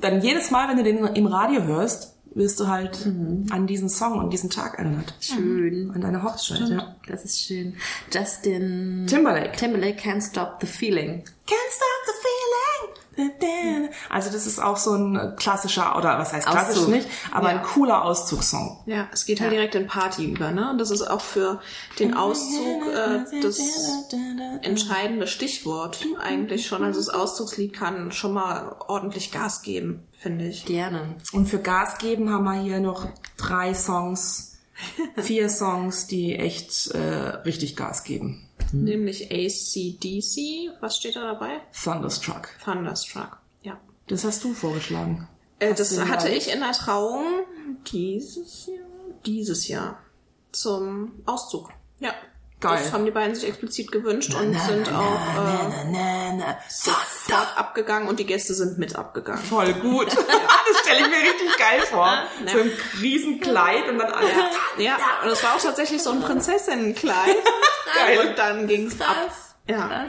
dann 0.00 0.20
jedes 0.22 0.50
Mal, 0.50 0.68
wenn 0.68 0.76
du 0.76 0.82
den 0.82 1.04
im 1.04 1.26
Radio 1.26 1.64
hörst, 1.64 2.17
wirst 2.38 2.58
du 2.60 2.68
halt 2.68 3.04
an 3.50 3.66
diesen 3.66 3.88
Song 3.90 4.18
und 4.18 4.30
diesen 4.32 4.48
Tag 4.48 4.78
erinnert. 4.78 5.12
Schön. 5.20 5.90
An 5.94 6.00
deine 6.00 6.22
Hochzeit, 6.22 6.68
ja. 6.68 6.94
Das 7.06 7.24
ist 7.24 7.40
schön. 7.40 7.74
Justin 8.12 9.06
Timberlake. 9.08 9.52
Timberlake 9.56 9.98
Can't 10.00 10.26
Stop 10.26 10.58
the 10.60 10.66
Feeling. 10.66 11.24
Can't 11.46 11.70
stop 11.70 12.06
the 12.06 12.12
feeling. 12.12 13.88
Also 14.10 14.30
das 14.30 14.46
ist 14.46 14.60
auch 14.60 14.76
so 14.76 14.94
ein 14.94 15.34
klassischer, 15.36 15.96
oder 15.98 16.18
was 16.20 16.32
heißt 16.32 16.46
klassisch 16.46 16.76
Auszug. 16.78 16.94
nicht, 16.94 17.08
aber 17.32 17.50
Ja. 17.52 17.56
ein 17.58 17.62
cooler 17.64 18.04
Auszugssong. 18.04 18.78
Ja, 18.86 19.08
es 19.12 19.26
geht 19.26 19.40
halt 19.40 19.50
direkt 19.50 19.74
in 19.74 19.88
Party 19.88 20.26
über, 20.30 20.52
ne? 20.52 20.70
Und 20.70 20.78
das 20.78 20.92
ist 20.92 21.02
auch 21.02 21.20
für 21.20 21.60
den 21.98 22.14
Auszug 22.14 22.86
äh, 22.86 23.40
das 23.42 23.58
entscheidende 24.62 25.26
Stichwort 25.26 25.98
eigentlich 26.20 26.66
schon. 26.66 26.84
Also 26.84 27.00
das 27.00 27.08
Auszugslied 27.08 27.72
kann 27.72 28.12
schon 28.12 28.32
mal 28.34 28.76
ordentlich 28.86 29.32
Gas 29.32 29.62
geben, 29.62 30.04
finde 30.18 30.46
ich. 30.46 30.64
Gerne. 30.64 31.16
Und 31.32 31.46
für 31.46 31.58
Gas 31.58 31.98
geben 31.98 32.30
haben 32.30 32.44
wir 32.44 32.60
hier 32.60 32.80
noch 32.80 33.08
drei 33.36 33.74
Songs, 33.74 34.58
vier 35.16 35.48
Songs, 35.48 36.06
die 36.06 36.36
echt 36.36 36.88
äh, 36.88 36.98
richtig 36.98 37.76
Gas 37.76 38.04
geben. 38.04 38.48
Nämlich 38.72 39.30
ACDC. 39.30 40.80
Was 40.80 40.98
steht 40.98 41.16
da 41.16 41.32
dabei? 41.32 41.60
Thunderstruck. 41.82 42.50
Thunderstruck. 42.62 43.38
Ja. 43.62 43.78
Das 44.08 44.24
hast 44.24 44.44
du 44.44 44.52
vorgeschlagen. 44.52 45.28
Äh, 45.58 45.70
Hast 45.70 45.80
das 45.80 45.98
hatte 46.08 46.28
ich 46.28 46.52
in 46.52 46.60
der 46.60 46.72
Trauung 46.72 47.24
dieses 47.90 48.66
Jahr, 48.66 48.86
dieses 49.26 49.68
Jahr 49.68 49.98
zum 50.52 51.12
Auszug. 51.26 51.70
Ja. 51.98 52.12
Geil. 52.60 52.82
Das 52.82 52.92
haben 52.92 53.04
die 53.04 53.12
beiden 53.12 53.36
sich 53.36 53.48
explizit 53.48 53.92
gewünscht 53.92 54.34
und 54.34 54.52
sind 54.52 54.92
auch 54.92 55.36
äh, 55.46 55.84
Sofort 57.28 57.58
abgegangen 57.58 58.08
und 58.08 58.18
die 58.18 58.26
Gäste 58.26 58.54
sind 58.54 58.78
mit 58.78 58.96
abgegangen. 58.96 59.42
Voll 59.42 59.72
gut. 59.74 60.06
das 60.16 60.80
stelle 60.82 61.00
ich 61.00 61.08
mir 61.08 61.30
richtig 61.30 61.56
geil 61.58 61.80
vor. 61.90 62.10
So 62.46 62.58
ein 62.58 62.70
Riesenkleid 63.00 63.88
und 63.88 63.98
dann 63.98 64.12
alle. 64.12 64.28
Ja, 64.78 64.96
und 65.22 65.30
es 65.30 65.42
war 65.42 65.56
auch 65.56 65.60
tatsächlich 65.60 66.02
so 66.02 66.10
ein 66.10 66.20
Prinzessinnenkleid. 66.20 67.36
Geil. 67.94 68.28
Und 68.28 68.38
dann 68.38 68.66
ging's 68.66 69.00
ab. 69.00 69.32
Ja. 69.66 70.06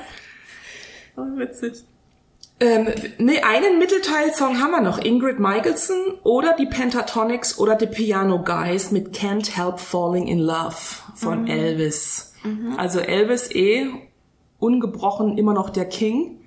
Oh, 1.16 1.22
witzig. 1.38 1.86
Ähm, 2.60 2.94
nee, 3.18 3.42
einen 3.42 3.80
Mittelteilsong 3.80 4.62
haben 4.62 4.72
wir 4.72 4.82
noch. 4.82 5.00
Ingrid 5.00 5.40
Michaelson 5.40 6.20
oder 6.24 6.54
die 6.58 6.66
Pentatonics 6.66 7.58
oder 7.58 7.76
die 7.76 7.88
Piano 7.88 8.44
Guys 8.44 8.92
mit 8.92 9.16
Can't 9.16 9.56
Help 9.56 9.80
Falling 9.80 10.28
in 10.28 10.40
Love 10.40 10.76
von 11.16 11.48
Elvis. 11.48 12.34
Also 12.78 13.00
Elvis 13.00 13.50
eh 13.52 13.88
ungebrochen 14.60 15.38
immer 15.38 15.54
noch 15.54 15.70
der 15.70 15.86
King. 15.86 16.40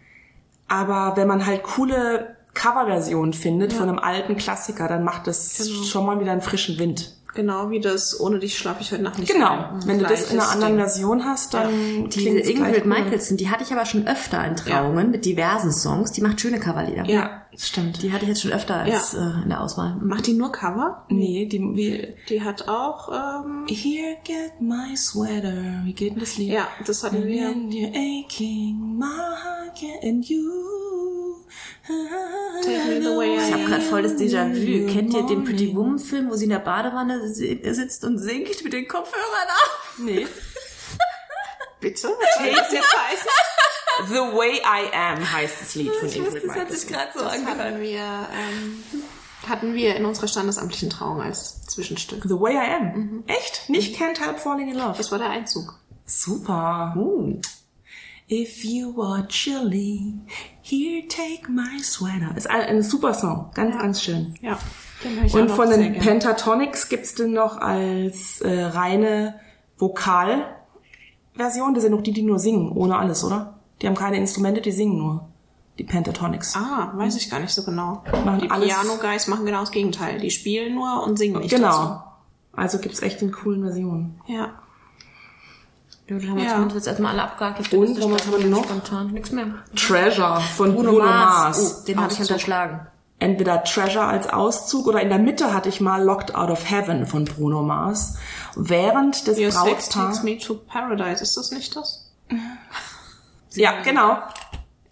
Aber 0.72 1.18
wenn 1.18 1.28
man 1.28 1.44
halt 1.44 1.64
coole 1.64 2.34
Coverversionen 2.54 3.34
findet 3.34 3.74
von 3.74 3.90
einem 3.90 3.98
alten 3.98 4.38
Klassiker, 4.38 4.88
dann 4.88 5.04
macht 5.04 5.26
das 5.26 5.68
schon 5.86 6.06
mal 6.06 6.18
wieder 6.18 6.32
einen 6.32 6.40
frischen 6.40 6.78
Wind. 6.78 7.14
Genau 7.34 7.70
wie 7.70 7.80
das 7.80 8.18
Ohne 8.20 8.38
dich 8.38 8.58
schlafe 8.58 8.82
ich 8.82 8.92
heute 8.92 9.02
Nacht 9.02 9.18
nicht. 9.18 9.32
Genau. 9.32 9.50
ein. 9.52 9.80
Wenn 9.86 9.98
du 9.98 10.04
das 10.04 10.30
in 10.30 10.38
einer 10.38 10.50
anderen 10.50 10.74
Ding. 10.76 10.84
Version 10.84 11.24
hast, 11.24 11.54
dann 11.54 11.70
Diese 12.10 12.20
klingt's 12.28 12.48
gleich 12.48 12.58
Ingrid. 12.76 12.86
Michaelson, 12.86 13.36
die 13.38 13.48
hatte 13.50 13.64
ich 13.64 13.72
aber 13.72 13.86
schon 13.86 14.06
öfter 14.06 14.44
in 14.46 14.56
Trauungen 14.56 15.10
mit 15.10 15.24
diversen 15.24 15.72
Songs. 15.72 16.12
Die 16.12 16.20
macht 16.20 16.40
schöne 16.40 16.60
Coverlieder. 16.60 17.04
Ja, 17.06 17.42
das 17.50 17.68
stimmt. 17.68 18.02
Die 18.02 18.12
hatte 18.12 18.24
ich 18.24 18.28
jetzt 18.28 18.42
schon 18.42 18.52
öfter 18.52 18.76
als 18.76 19.12
Ja. 19.12 19.38
äh, 19.40 19.42
in 19.44 19.48
der 19.48 19.60
Auswahl. 19.62 19.96
Macht 20.02 20.26
die 20.26 20.34
nur 20.34 20.52
Cover? 20.52 21.04
Nee, 21.08 21.46
die, 21.46 21.58
wie, 21.60 22.14
Die 22.28 22.42
hat 22.42 22.68
auch, 22.68 23.08
ähm, 23.10 23.64
Here, 23.66 24.16
get 24.24 24.60
my 24.60 24.96
sweater. 24.96 25.80
Wie 25.84 25.92
geht 25.94 26.12
denn 26.12 26.20
das 26.20 26.36
Lied? 26.36 26.50
ja, 26.52 26.68
das 26.86 27.02
hatten 27.02 27.24
wir. 27.26 27.48
And 27.48 27.72
you're 27.72 27.90
aching, 28.26 28.98
my 28.98 29.06
heart 29.06 29.80
and 30.02 30.28
you. 30.28 30.50
Ich 31.88 33.52
habe 33.52 33.64
gerade 33.64 33.82
voll 33.82 34.02
das 34.02 34.12
Déjà-vu. 34.12 34.92
Kennt 34.92 35.12
ihr 35.14 35.22
den 35.26 35.44
Pretty 35.44 35.66
Morning. 35.72 35.76
Woman 35.76 35.98
Film, 35.98 36.30
wo 36.30 36.34
sie 36.36 36.44
in 36.44 36.50
der 36.50 36.58
Badewanne 36.60 37.28
si- 37.32 37.60
sitzt 37.72 38.04
und 38.04 38.18
singt 38.18 38.62
mit 38.62 38.72
den 38.72 38.86
Kopfhörern 38.86 39.48
auf? 39.48 39.94
Nee. 39.98 40.26
Bitte? 41.80 42.08
Was 42.08 42.38
soll 42.44 42.54
das 42.54 42.72
jetzt 42.72 42.96
heißen? 42.96 43.28
The 44.08 44.14
Way 44.36 44.58
I 44.58 44.94
Am 44.94 45.32
heißt 45.32 45.60
das 45.60 45.74
Lied 45.74 45.92
von 45.96 46.08
Ich 46.08 46.16
Ingrid 46.16 46.44
das 46.46 46.54
hat 46.56 46.70
sich 46.72 46.86
gerade 46.86 47.10
so 47.14 47.20
Das 47.24 47.32
angehört. 47.34 47.58
hatten 47.58 47.80
wir, 47.80 47.98
ähm, 48.00 48.84
hatten 49.48 49.74
wir 49.74 49.96
in 49.96 50.04
unserer 50.04 50.28
standesamtlichen 50.28 50.88
Trauung 50.90 51.20
als 51.20 51.62
Zwischenstück. 51.66 52.22
The 52.24 52.38
Way 52.40 52.54
I 52.54 52.74
Am. 52.80 53.24
Echt? 53.26 53.68
Nicht 53.68 54.00
Can't 54.00 54.18
Help 54.24 54.38
Falling 54.38 54.68
in 54.70 54.76
Love. 54.78 54.94
Das 54.96 55.10
war 55.10 55.18
der 55.18 55.30
Einzug. 55.30 55.74
Super. 56.06 56.94
Uh. 56.96 57.40
If 58.32 58.64
you 58.64 58.98
are 59.02 59.28
chilly, 59.28 60.14
here 60.62 61.02
take 61.06 61.50
my 61.50 61.78
sweater. 61.82 62.34
Ist 62.34 62.48
ein, 62.48 62.62
ein 62.62 62.82
super 62.82 63.12
Song. 63.12 63.50
Ganz, 63.52 63.76
ganz 63.76 64.00
schön. 64.02 64.34
Ja. 64.40 64.58
Den 65.04 65.22
ich 65.26 65.34
Und 65.34 65.50
von 65.50 65.68
den. 65.68 65.98
Pentatonics 65.98 66.88
gibt's 66.88 67.14
den 67.14 67.32
noch 67.34 67.58
als 67.58 68.40
äh, 68.40 68.62
reine 68.64 69.38
Vokalversion. 69.76 71.74
Das 71.74 71.82
sind 71.82 71.92
noch 71.92 72.00
die, 72.00 72.12
die 72.12 72.22
nur 72.22 72.38
singen, 72.38 72.72
ohne 72.72 72.96
alles, 72.96 73.22
oder? 73.22 73.58
Die 73.82 73.86
haben 73.86 73.96
keine 73.96 74.16
Instrumente, 74.16 74.62
die 74.62 74.72
singen 74.72 74.96
nur. 74.96 75.28
Die 75.78 75.84
Pentatonics. 75.84 76.56
Ah, 76.56 76.90
weiß 76.96 77.16
ich 77.16 77.28
gar 77.28 77.40
nicht 77.40 77.52
so 77.52 77.64
genau. 77.64 78.02
Machen 78.24 78.40
die 78.40 78.48
Piano 78.48 78.96
Guys 78.98 79.26
machen 79.26 79.44
genau 79.44 79.60
das 79.60 79.72
Gegenteil. 79.72 80.18
Die 80.18 80.30
spielen 80.30 80.74
nur 80.74 81.04
und 81.04 81.18
singen 81.18 81.38
nicht 81.38 81.52
dazu. 81.52 81.62
genau. 81.62 82.02
Also 82.54 82.78
gibt's 82.78 83.02
echt 83.02 83.20
in 83.20 83.30
coolen 83.30 83.62
Versionen. 83.62 84.20
Ja. 84.26 84.54
Ja, 86.08 86.18
dann 86.18 86.28
haben 86.30 86.36
wir 86.36 86.44
Ja. 86.44 86.50
zumindest 86.52 86.76
jetzt 86.76 86.86
erstmal 86.88 87.12
alle 87.12 87.22
abgehakt. 87.22 87.72
Und, 87.72 87.96
was 87.96 88.02
haben 88.02 88.10
wir 88.12 88.18
standen 88.18 88.50
noch? 88.50 88.64
Spontan. 88.64 89.06
Nichts 89.12 89.30
mehr. 89.30 89.46
Treasure 89.76 90.40
von 90.56 90.74
Bruno, 90.74 90.90
Bruno 90.90 91.04
Mars. 91.04 91.58
Mars. 91.62 91.78
Oh, 91.82 91.86
den 91.86 92.00
habe 92.00 92.12
ich 92.12 92.20
unterschlagen. 92.20 92.86
Entweder 93.18 93.62
Treasure 93.62 94.04
als 94.04 94.28
Auszug 94.28 94.88
oder 94.88 95.00
in 95.00 95.08
der 95.08 95.20
Mitte 95.20 95.54
hatte 95.54 95.68
ich 95.68 95.80
mal 95.80 96.02
Locked 96.02 96.34
Out 96.34 96.50
of 96.50 96.68
Heaven 96.68 97.06
von 97.06 97.24
Bruno 97.24 97.62
Mars. 97.62 98.16
Während 98.56 99.28
des 99.28 99.38
Your 99.38 99.52
Sex 99.52 99.90
Brautpaar... 99.90 100.06
Takes 100.12 100.22
Me 100.24 100.38
to 100.38 100.54
Paradise. 100.54 101.22
Ist 101.22 101.36
das 101.36 101.50
nicht 101.52 101.76
das? 101.76 102.10
Ja, 103.54 103.82
genau. 103.82 104.16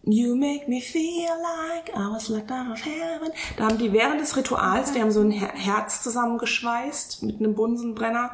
You 0.03 0.35
make 0.35 0.69
me 0.69 0.81
feel 0.81 1.29
like 1.43 1.91
I 1.97 2.13
was 2.13 2.29
locked 2.29 2.51
out 2.51 2.71
of 2.73 2.85
heaven. 2.85 3.33
Da 3.57 3.65
haben 3.65 3.79
die 3.79 3.93
während 3.93 4.21
des 4.21 4.37
Rituals, 4.37 4.93
die 4.93 5.01
haben 5.01 5.11
so 5.11 5.21
ein 5.21 5.31
Her 5.31 5.51
Herz 5.55 6.03
zusammengeschweißt 6.03 7.23
mit 7.23 7.39
einem 7.39 7.55
Bunsenbrenner 7.55 8.33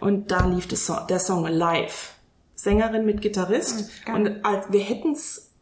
und 0.00 0.30
da 0.30 0.46
lief 0.46 0.66
der 0.68 1.18
Song 1.20 1.46
live. 1.46 2.14
Sängerin 2.58 3.06
mit 3.06 3.20
Gitarrist 3.22 3.88
und 4.12 4.44
als, 4.44 4.72
wir 4.72 4.80
hätten's 4.80 5.52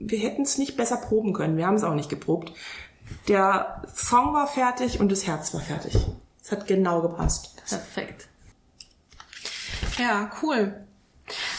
wir 0.00 0.18
hätten's 0.18 0.56
nicht 0.56 0.78
besser 0.78 0.96
proben 0.96 1.34
können. 1.34 1.58
Wir 1.58 1.66
haben 1.66 1.74
es 1.74 1.84
auch 1.84 1.94
nicht 1.94 2.08
geprobt. 2.08 2.52
Der 3.28 3.82
Song 3.94 4.32
war 4.32 4.46
fertig 4.46 4.98
und 4.98 5.12
das 5.12 5.26
Herz 5.26 5.52
war 5.52 5.60
fertig. 5.60 5.94
Es 6.42 6.50
hat 6.50 6.66
genau 6.66 7.02
gepasst. 7.02 7.54
Perfekt. 7.68 8.28
Ja, 9.98 10.30
cool. 10.42 10.74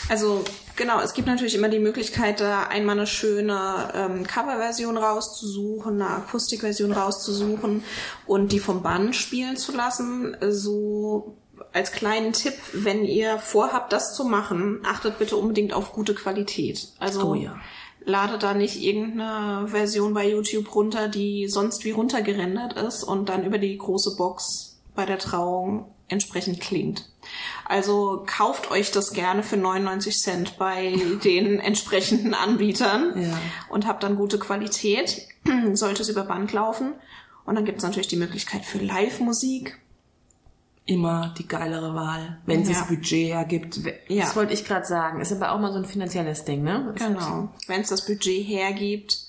Also 0.09 0.43
Genau, 0.81 0.99
es 0.99 1.13
gibt 1.13 1.27
natürlich 1.27 1.53
immer 1.53 1.69
die 1.69 1.77
Möglichkeit, 1.77 2.39
da 2.39 2.63
einmal 2.63 2.97
eine 2.97 3.05
schöne 3.05 3.91
ähm, 3.93 4.25
Coverversion 4.25 4.97
rauszusuchen, 4.97 6.01
eine 6.01 6.09
Akustikversion 6.09 6.91
rauszusuchen 6.91 7.83
und 8.25 8.51
die 8.51 8.59
vom 8.59 8.81
Band 8.81 9.15
spielen 9.15 9.57
zu 9.57 9.75
lassen. 9.75 10.35
So 10.49 11.37
als 11.73 11.91
kleinen 11.91 12.33
Tipp, 12.33 12.53
wenn 12.73 13.03
ihr 13.05 13.37
vorhabt, 13.39 13.93
das 13.93 14.15
zu 14.15 14.23
machen, 14.25 14.79
achtet 14.85 15.19
bitte 15.19 15.37
unbedingt 15.37 15.73
auf 15.73 15.93
gute 15.93 16.13
Qualität. 16.15 16.89
Also 16.99 17.31
Oh 17.31 17.33
ja. 17.35 17.59
ladet 18.05 18.43
da 18.43 18.53
nicht 18.53 18.81
irgendeine 18.81 19.67
Version 19.67 20.13
bei 20.13 20.29
YouTube 20.29 20.73
runter, 20.75 21.07
die 21.07 21.47
sonst 21.47 21.83
wie 21.85 21.91
runtergerendert 21.91 22.73
ist 22.73 23.03
und 23.03 23.29
dann 23.29 23.45
über 23.45 23.57
die 23.57 23.77
große 23.77 24.15
Box 24.17 24.79
bei 24.95 25.05
der 25.05 25.19
Trauung 25.19 25.85
entsprechend 26.07 26.59
klingt. 26.59 27.07
Also 27.65 28.23
kauft 28.25 28.69
euch 28.69 28.91
das 28.91 29.13
gerne 29.13 29.43
für 29.43 29.55
99 29.55 30.17
Cent 30.17 30.57
bei 30.57 30.93
den 31.23 31.59
entsprechenden 31.59 32.33
Anbietern 32.33 33.13
Ja. 33.23 33.39
und 33.69 33.87
habt 33.87 34.03
dann 34.03 34.17
gute 34.17 34.37
Qualität. 34.39 35.25
Sollte 35.73 36.01
es 36.01 36.09
über 36.09 36.23
Band 36.23 36.51
laufen. 36.53 36.93
Und 37.45 37.55
dann 37.55 37.65
gibt 37.65 37.79
es 37.79 37.83
natürlich 37.83 38.07
die 38.07 38.17
Möglichkeit 38.17 38.65
für 38.65 38.77
Live-Musik. 38.77 39.79
Immer 40.85 41.33
die 41.37 41.47
geilere 41.47 41.93
Wahl, 41.93 42.39
wenn 42.45 42.63
Ja. 42.63 42.69
das 42.69 42.87
Budget 42.87 43.27
hergibt. 43.33 43.79
Ja. 44.07 44.23
Das 44.23 44.35
wollte 44.35 44.53
ich 44.53 44.65
gerade 44.65 44.85
sagen. 44.85 45.21
Ist 45.21 45.31
aber 45.31 45.51
auch 45.51 45.59
mal 45.59 45.71
so 45.71 45.77
ein 45.77 45.85
finanzielles 45.85 46.43
Ding, 46.43 46.63
ne? 46.63 46.93
Genau. 46.97 47.49
Wenn 47.67 47.81
es 47.81 47.89
das 47.89 48.05
Budget 48.05 48.47
hergibt, 48.47 49.19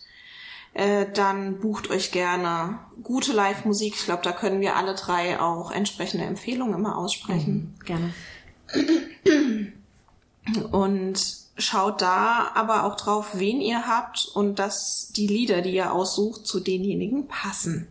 äh, 0.75 1.05
dann 1.13 1.61
bucht 1.61 1.91
euch 1.91 2.11
gerne 2.11 2.79
gute 3.03 3.33
Live-Musik. 3.35 3.95
Ich 3.97 4.05
glaube, 4.07 4.23
da 4.23 4.33
können 4.33 4.61
wir 4.63 4.77
alle 4.77 4.95
drei 4.95 5.39
auch 5.41 5.71
entsprechende 5.71 6.25
Empfehlungen 6.25 6.75
immer 6.75 6.97
aussprechen. 6.97 7.75
Gerne. 7.85 8.15
Und 10.71 11.37
schaut 11.59 12.01
da 12.01 12.51
aber 12.55 12.85
auch 12.85 12.97
drauf, 12.97 13.33
wen 13.35 13.61
ihr 13.61 13.87
habt 13.87 14.27
und 14.35 14.59
dass 14.59 15.13
die 15.15 15.27
Lieder, 15.27 15.61
die 15.61 15.75
ihr 15.75 15.93
aussucht, 15.93 16.47
zu 16.47 16.61
denjenigen 16.61 17.29
passen. 17.29 17.87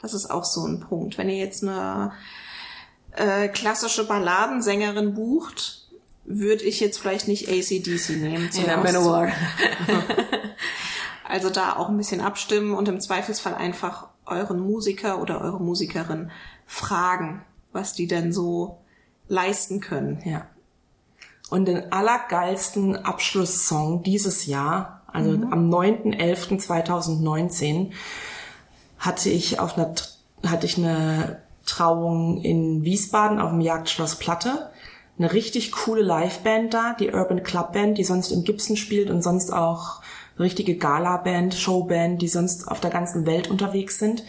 Das 0.00 0.14
ist 0.14 0.30
auch 0.30 0.44
so 0.44 0.64
ein 0.64 0.80
Punkt. 0.80 1.18
Wenn 1.18 1.28
ihr 1.28 1.36
jetzt 1.38 1.62
eine 1.64 2.12
äh, 3.16 3.48
klassische 3.48 4.06
Balladensängerin 4.06 5.14
bucht, 5.14 5.86
würde 6.24 6.64
ich 6.64 6.80
jetzt 6.80 6.98
vielleicht 6.98 7.28
nicht 7.28 7.48
ACDC 7.48 8.20
nehmen. 8.20 8.52
zum 8.52 8.66
Ja, 8.66 8.76
Manowar. 8.76 9.32
Also 11.28 11.50
da 11.50 11.76
auch 11.76 11.90
ein 11.90 11.98
bisschen 11.98 12.22
abstimmen 12.22 12.74
und 12.74 12.88
im 12.88 13.00
Zweifelsfall 13.00 13.54
einfach 13.54 14.08
euren 14.24 14.60
Musiker 14.60 15.20
oder 15.20 15.42
eure 15.42 15.60
Musikerin 15.60 16.30
fragen, 16.66 17.44
was 17.72 17.92
die 17.92 18.06
denn 18.06 18.32
so 18.32 18.78
leisten 19.28 19.80
können. 19.80 20.22
Ja. 20.24 20.46
Und 21.50 21.66
den 21.66 21.92
allergeilsten 21.92 22.96
Abschlusssong 22.96 24.02
dieses 24.02 24.46
Jahr, 24.46 25.02
also 25.06 25.32
am 25.32 25.68
9.11.2019, 25.70 27.90
hatte 28.98 29.28
ich 29.28 29.60
auf 29.60 29.76
einer, 29.76 29.94
hatte 30.46 30.64
ich 30.64 30.78
eine 30.78 31.42
Trauung 31.68 32.40
in 32.42 32.84
Wiesbaden 32.84 33.38
auf 33.38 33.50
dem 33.50 33.60
Jagdschloss 33.60 34.16
Platte. 34.16 34.70
Eine 35.18 35.32
richtig 35.32 35.72
coole 35.72 36.02
Liveband 36.02 36.72
da, 36.72 36.94
die 36.94 37.10
Urban 37.10 37.42
Club 37.42 37.72
Band, 37.72 37.98
die 37.98 38.04
sonst 38.04 38.30
im 38.30 38.44
Gibson 38.44 38.76
spielt 38.76 39.10
und 39.10 39.22
sonst 39.22 39.52
auch 39.52 40.00
eine 40.36 40.44
richtige 40.44 40.76
Gala-Band, 40.76 41.54
Showband, 41.54 42.22
die 42.22 42.28
sonst 42.28 42.68
auf 42.68 42.80
der 42.80 42.90
ganzen 42.90 43.26
Welt 43.26 43.48
unterwegs 43.48 43.98
sind. 43.98 44.22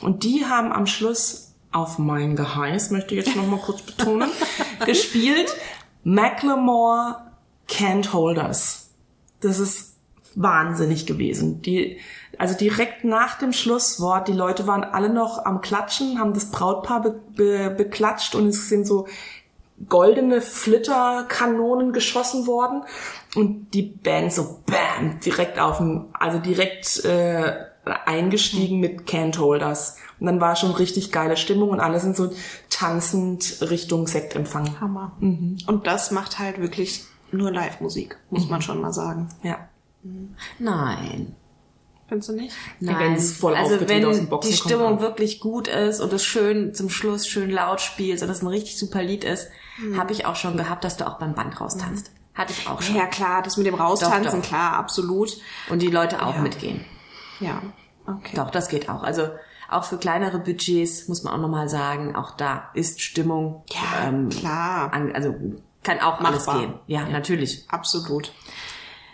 Und 0.00 0.22
die 0.22 0.46
haben 0.46 0.72
am 0.72 0.86
Schluss 0.86 1.52
auf 1.72 1.98
mein 1.98 2.36
Geheiß, 2.36 2.90
möchte 2.90 3.14
ich 3.14 3.26
jetzt 3.26 3.36
noch 3.36 3.46
mal 3.46 3.58
kurz 3.58 3.82
betonen, 3.82 4.30
gespielt 4.86 5.54
Macklemore 6.04 7.16
Can't 7.68 8.12
Hold 8.12 8.38
Us. 8.38 8.90
Das 9.40 9.58
ist 9.58 9.97
wahnsinnig 10.34 11.06
gewesen. 11.06 11.62
Die, 11.62 11.98
also 12.38 12.56
direkt 12.56 13.04
nach 13.04 13.38
dem 13.38 13.52
Schlusswort, 13.52 14.28
die 14.28 14.32
Leute 14.32 14.66
waren 14.66 14.84
alle 14.84 15.12
noch 15.12 15.44
am 15.44 15.60
Klatschen, 15.60 16.18
haben 16.18 16.34
das 16.34 16.50
Brautpaar 16.50 17.02
be, 17.02 17.20
be, 17.34 17.70
beklatscht 17.70 18.34
und 18.34 18.48
es 18.48 18.68
sind 18.68 18.86
so 18.86 19.06
goldene 19.88 20.40
Flitterkanonen 20.40 21.92
geschossen 21.92 22.46
worden 22.46 22.82
und 23.36 23.72
die 23.74 23.82
Band 23.82 24.32
so 24.32 24.60
bam 24.66 25.20
direkt 25.20 25.58
auf 25.58 25.78
dem, 25.78 26.06
also 26.18 26.38
direkt 26.38 27.04
äh, 27.04 27.66
eingestiegen 27.84 28.80
mit 28.80 29.08
Can't 29.08 29.38
Hold 29.38 29.62
Us. 29.62 29.96
Und 30.20 30.26
dann 30.26 30.40
war 30.40 30.56
schon 30.56 30.72
richtig 30.72 31.12
geile 31.12 31.36
Stimmung 31.36 31.70
und 31.70 31.80
alle 31.80 32.00
sind 32.00 32.16
so 32.16 32.32
tanzend 32.70 33.58
Richtung 33.70 34.06
Sektempfang. 34.06 34.80
Hammer. 34.80 35.12
Und 35.66 35.86
das 35.86 36.10
macht 36.10 36.38
halt 36.38 36.60
wirklich 36.60 37.04
nur 37.30 37.52
Live-Musik, 37.52 38.18
muss 38.30 38.48
man 38.48 38.62
schon 38.62 38.80
mal 38.80 38.92
sagen. 38.92 39.28
Ja. 39.42 39.68
Nein. 40.58 41.34
Findest 42.08 42.30
du 42.30 42.32
nicht? 42.34 42.54
Ja, 42.80 42.98
wenn 42.98 43.14
es 43.14 43.36
voll 43.36 43.54
also 43.54 43.86
wenn 43.86 44.04
aus 44.06 44.16
den 44.16 44.28
Boxen 44.30 44.50
die 44.50 44.56
kommt, 44.58 44.70
Stimmung 44.70 44.90
dann- 44.94 45.00
wirklich 45.00 45.40
gut 45.40 45.68
ist 45.68 46.00
und 46.00 46.10
es 46.12 46.24
schön 46.24 46.74
zum 46.74 46.88
Schluss 46.88 47.26
schön 47.26 47.50
laut 47.50 47.80
spielst 47.82 48.22
und 48.24 48.30
es 48.30 48.40
ein 48.40 48.46
richtig 48.46 48.78
super 48.78 49.02
Lied 49.02 49.24
ist, 49.24 49.48
habe 49.96 50.12
ich 50.12 50.24
auch 50.24 50.34
schon 50.36 50.56
gehabt, 50.56 50.84
dass 50.84 50.96
du 50.96 51.06
auch 51.06 51.18
beim 51.18 51.34
Band 51.34 51.60
raustanzt. 51.60 52.10
Hatte 52.34 52.52
ich 52.52 52.66
auch 52.68 52.80
schon. 52.80 52.94
Ja, 52.96 53.06
klar, 53.06 53.42
das 53.42 53.56
mit 53.58 53.66
dem 53.66 53.74
Raustanzen, 53.74 54.24
Doch, 54.24 54.32
doch. 54.32 54.42
klar, 54.48 54.72
absolut. 54.74 55.36
Und 55.68 55.82
die 55.82 55.88
Leute 55.88 56.24
auch 56.24 56.36
Ja. 56.36 56.40
mitgehen. 56.40 56.84
Ja, 57.40 57.60
okay. 58.06 58.34
Doch, 58.36 58.50
das 58.50 58.68
geht 58.68 58.88
auch. 58.88 59.02
Also 59.02 59.28
auch 59.68 59.84
für 59.84 59.98
kleinere 59.98 60.38
Budgets 60.38 61.08
muss 61.08 61.24
man 61.24 61.34
auch 61.34 61.38
nochmal 61.38 61.68
sagen, 61.68 62.16
auch 62.16 62.30
da 62.36 62.70
ist 62.74 63.02
Stimmung. 63.02 63.64
ähm, 64.02 64.30
Ja, 64.30 64.38
klar. 64.38 64.92
An, 64.94 65.12
also 65.12 65.34
kann 65.82 66.00
auch 66.00 66.20
alles 66.20 66.46
Machbar. 66.46 66.60
gehen. 66.60 66.74
Ja, 66.86 67.06
natürlich. 67.08 67.66
Absolut. 67.68 68.32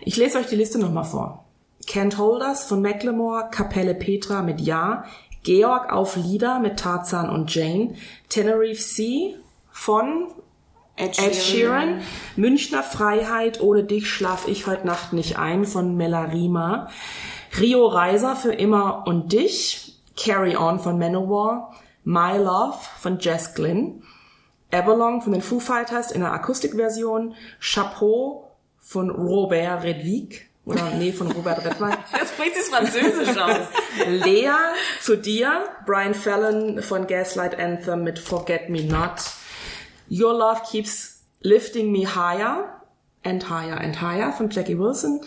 Ich 0.06 0.18
lese 0.18 0.38
euch 0.38 0.46
die 0.46 0.56
Liste 0.56 0.78
nochmal 0.78 1.04
vor. 1.04 1.46
Can't 1.86 2.18
Hold 2.18 2.42
Us 2.42 2.64
von 2.64 2.82
Macklemore, 2.82 3.48
Kapelle 3.50 3.94
Petra 3.94 4.42
mit 4.42 4.60
Ja, 4.60 5.04
Georg 5.44 5.90
auf 5.90 6.16
Lieder 6.16 6.60
mit 6.60 6.78
Tarzan 6.78 7.30
und 7.30 7.54
Jane, 7.54 7.94
Tenerife 8.28 8.82
Sea 8.82 9.34
von 9.70 10.28
Ed 10.96 11.18
Ed 11.18 11.34
Sheeran, 11.34 12.02
Münchner 12.36 12.82
Freiheit, 12.82 13.62
ohne 13.62 13.84
dich 13.84 14.10
schlaf 14.10 14.46
ich 14.46 14.66
heute 14.66 14.86
Nacht 14.86 15.14
nicht 15.14 15.38
ein 15.38 15.64
von 15.64 15.96
Melarima, 15.96 16.88
Rio 17.58 17.86
Reiser 17.86 18.36
für 18.36 18.52
immer 18.52 19.04
und 19.06 19.32
dich, 19.32 20.02
Carry 20.18 20.56
On 20.56 20.80
von 20.80 20.98
Manowar, 20.98 21.74
My 22.04 22.36
Love 22.36 22.76
von 23.00 23.18
Jess 23.20 23.54
Glynn, 23.54 24.02
Everlong 24.70 25.22
von 25.22 25.32
den 25.32 25.42
Foo 25.42 25.60
Fighters 25.60 26.12
in 26.12 26.20
der 26.20 26.32
Akustikversion, 26.32 27.34
Chapeau 27.58 28.43
von 28.84 29.10
Robert 29.10 29.82
Redwig, 29.82 30.46
oder 30.66 30.90
nee, 30.90 31.12
von 31.12 31.30
Robert 31.32 31.64
Redweig, 31.64 31.98
Jetzt 32.18 32.34
spricht 32.34 32.56
es 32.56 32.68
Französisch 32.68 33.36
aus. 33.36 33.66
Lea 34.06 34.52
zu 35.00 35.16
dir, 35.16 35.64
Brian 35.86 36.14
Fallon 36.14 36.82
von 36.82 37.06
Gaslight 37.06 37.58
Anthem 37.58 38.04
mit 38.04 38.18
Forget 38.18 38.68
Me 38.68 38.82
Not. 38.82 39.20
Your 40.10 40.34
Love 40.34 40.62
Keeps 40.70 41.24
Lifting 41.40 41.92
Me 41.92 42.06
Higher 42.14 42.80
and 43.24 43.48
Higher 43.48 43.80
and 43.80 44.00
Higher 44.00 44.32
von 44.32 44.50
Jackie 44.50 44.78
Wilson. 44.78 45.20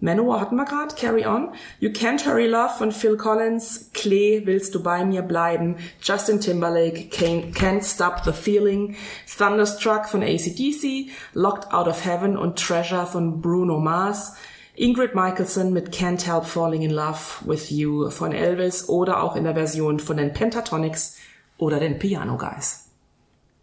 Manowar 0.00 0.40
hatten 0.40 0.56
wir 0.56 0.64
gerade, 0.64 0.94
Carry 0.94 1.26
On. 1.26 1.50
You 1.78 1.90
Can't 1.90 2.24
Hurry 2.26 2.46
Love 2.46 2.72
von 2.78 2.90
Phil 2.90 3.18
Collins. 3.18 3.90
Klee, 3.92 4.46
Willst 4.46 4.74
du 4.74 4.82
bei 4.82 5.04
mir 5.04 5.20
bleiben? 5.22 5.76
Justin 6.00 6.40
Timberlake, 6.40 7.10
Can't, 7.10 7.54
Can't 7.54 7.84
Stop 7.84 8.22
the 8.24 8.32
Feeling. 8.32 8.96
Thunderstruck 9.36 10.08
von 10.08 10.22
ACDC. 10.22 11.10
Locked 11.34 11.72
Out 11.72 11.86
of 11.86 12.04
Heaven 12.04 12.38
und 12.38 12.58
Treasure 12.58 13.06
von 13.06 13.42
Bruno 13.42 13.78
Mars. 13.78 14.34
Ingrid 14.74 15.14
Michaelson 15.14 15.74
mit 15.74 15.92
Can't 15.92 16.24
Help 16.24 16.46
Falling 16.46 16.80
in 16.80 16.90
Love 16.90 17.18
with 17.44 17.70
You 17.70 18.08
von 18.08 18.32
Elvis 18.32 18.88
oder 18.88 19.22
auch 19.22 19.36
in 19.36 19.44
der 19.44 19.52
Version 19.52 20.00
von 20.00 20.16
den 20.16 20.32
Pentatonics 20.32 21.18
oder 21.58 21.78
den 21.78 21.98
Piano 21.98 22.38
Guys. 22.38 22.86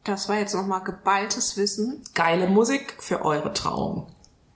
Das 0.04 0.30
war 0.30 0.38
jetzt 0.38 0.54
nochmal 0.54 0.84
geballtes 0.84 1.58
Wissen. 1.58 2.04
Geile 2.14 2.48
Musik 2.48 2.96
für 3.00 3.26
eure 3.26 3.52
Trauung. 3.54 4.08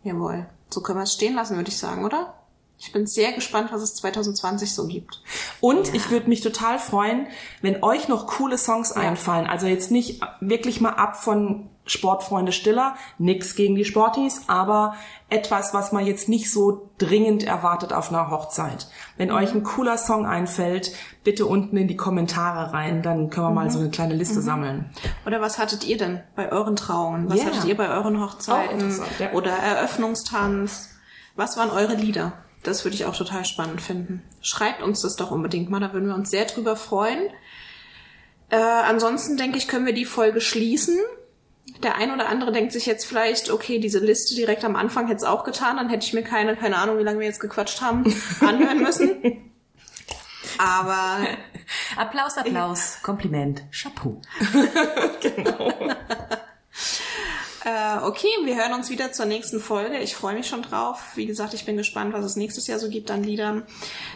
Jawohl. 0.04 0.46
So 0.74 0.82
können 0.82 1.00
wir 1.00 1.04
es 1.04 1.14
stehen 1.14 1.36
lassen, 1.36 1.56
würde 1.56 1.70
ich 1.70 1.78
sagen, 1.78 2.06
oder? 2.06 2.34
Ich 2.80 2.92
bin 2.92 3.06
sehr 3.06 3.32
gespannt, 3.32 3.72
was 3.72 3.84
es 3.84 3.94
2020 3.96 4.74
so 4.74 4.88
gibt. 4.88 5.22
Und 5.60 5.94
ich 5.94 6.10
würde 6.10 6.28
mich 6.28 6.42
total 6.42 6.80
freuen, 6.80 7.28
wenn 7.62 7.84
euch 7.84 8.08
noch 8.08 8.26
coole 8.26 8.58
Songs 8.58 8.92
einfallen. 8.92 9.46
Also 9.46 9.68
jetzt 9.68 9.92
nicht 9.92 10.22
wirklich 10.40 10.82
mal 10.82 10.94
ab 10.94 11.16
von 11.16 11.70
Sportfreunde 11.86 12.52
Stiller, 12.52 12.96
nix 13.18 13.56
gegen 13.56 13.76
die 13.76 13.86
Sportis, 13.86 14.44
aber 14.48 14.96
etwas, 15.30 15.74
was 15.74 15.92
man 15.92 16.06
jetzt 16.06 16.30
nicht 16.30 16.52
so 16.52 16.90
dringend 17.00 17.44
erwartet 17.44 17.92
auf 17.92 18.10
einer 18.10 18.30
Hochzeit. 18.30 18.88
Wenn 19.18 19.32
euch 19.32 19.54
ein 19.54 19.64
cooler 19.64 19.98
Song 19.98 20.26
einfällt, 20.26 20.94
bitte 21.24 21.46
unten 21.46 21.78
in 21.78 21.88
die 21.88 21.96
Kommentare 21.98 22.72
rein, 22.74 23.02
dann 23.02 23.30
können 23.30 23.48
wir 23.48 23.52
mal 23.52 23.72
so 23.72 23.80
eine 23.80 23.90
kleine 23.90 24.14
Liste 24.14 24.42
sammeln. 24.42 24.92
Oder 25.26 25.42
was 25.42 25.58
hattet 25.58 25.84
ihr 25.86 25.98
denn 25.98 26.22
bei 26.36 26.52
euren 26.52 26.76
Trauungen? 26.76 27.30
Was 27.30 27.40
Ja. 27.40 27.46
hattet 27.46 27.66
ihr 27.66 27.76
bei 27.78 27.90
euren 27.90 28.22
Hochzeiten? 28.22 28.74
interessant, 28.80 29.10
ja. 29.20 29.32
Oder 29.32 29.52
Eröffnungstanz? 29.52 30.90
Was 31.36 31.58
waren 31.58 31.72
eure 31.72 31.96
Lieder? 31.96 32.34
Das 32.64 32.86
würde 32.86 32.94
ich 32.96 33.06
auch 33.06 33.16
total 33.16 33.44
spannend 33.46 33.82
finden. 33.82 34.22
Schreibt 34.42 34.84
uns 34.84 35.02
das 35.02 35.16
doch 35.16 35.32
unbedingt 35.32 35.70
mal, 35.72 35.80
da 35.80 35.94
würden 35.94 36.08
wir 36.08 36.16
uns 36.16 36.30
sehr 36.30 36.46
drüber 36.46 36.76
freuen. 36.76 37.20
Äh, 38.50 38.58
ansonsten 38.58 39.38
denke 39.38 39.58
ich, 39.58 39.68
können 39.68 39.86
wir 39.86 39.94
die 39.94 40.06
Folge 40.06 40.42
schließen. 40.42 40.98
Der 41.84 41.96
ein 41.96 42.12
oder 42.12 42.30
andere 42.30 42.52
denkt 42.52 42.74
sich 42.74 42.86
jetzt 42.86 43.06
vielleicht, 43.06 43.50
okay, 43.50 43.80
diese 43.80 44.00
Liste 44.00 44.36
direkt 44.36 44.64
am 44.64 44.76
Anfang 44.76 45.08
hätte 45.08 45.18
es 45.18 45.24
auch 45.24 45.44
getan, 45.44 45.78
dann 45.78 45.90
hätte 45.90 46.06
ich 46.06 46.14
mir 46.14 46.24
keine, 46.24 46.56
keine 46.56 46.78
Ahnung, 46.78 47.00
wie 47.00 47.04
lange 47.04 47.20
wir 47.20 47.28
jetzt 47.28 47.40
gequatscht 47.40 47.82
haben, 47.82 48.14
anhören 48.42 48.84
müssen. 48.84 49.52
Aber 50.58 51.26
Applaus, 51.96 52.38
Applaus, 52.38 53.00
Kompliment, 53.02 53.64
Chapeau. 53.72 54.22
Äh, 57.64 58.04
okay, 58.04 58.28
wir 58.44 58.56
hören 58.56 58.74
uns 58.74 58.90
wieder 58.90 59.12
zur 59.12 59.26
nächsten 59.26 59.60
Folge. 59.60 60.00
Ich 60.00 60.16
freue 60.16 60.34
mich 60.34 60.48
schon 60.48 60.64
drauf. 60.64 61.00
Wie 61.16 61.28
gesagt, 61.28 61.54
ich 61.54 61.66
bin 61.66 61.78
gespannt, 61.78 62.12
was 62.14 62.26
es 62.26 62.36
nächstes 62.36 62.66
Jahr 62.66 62.80
so 62.80 62.90
gibt 62.90 63.12
an 63.12 63.24
Liedern. 63.24 63.64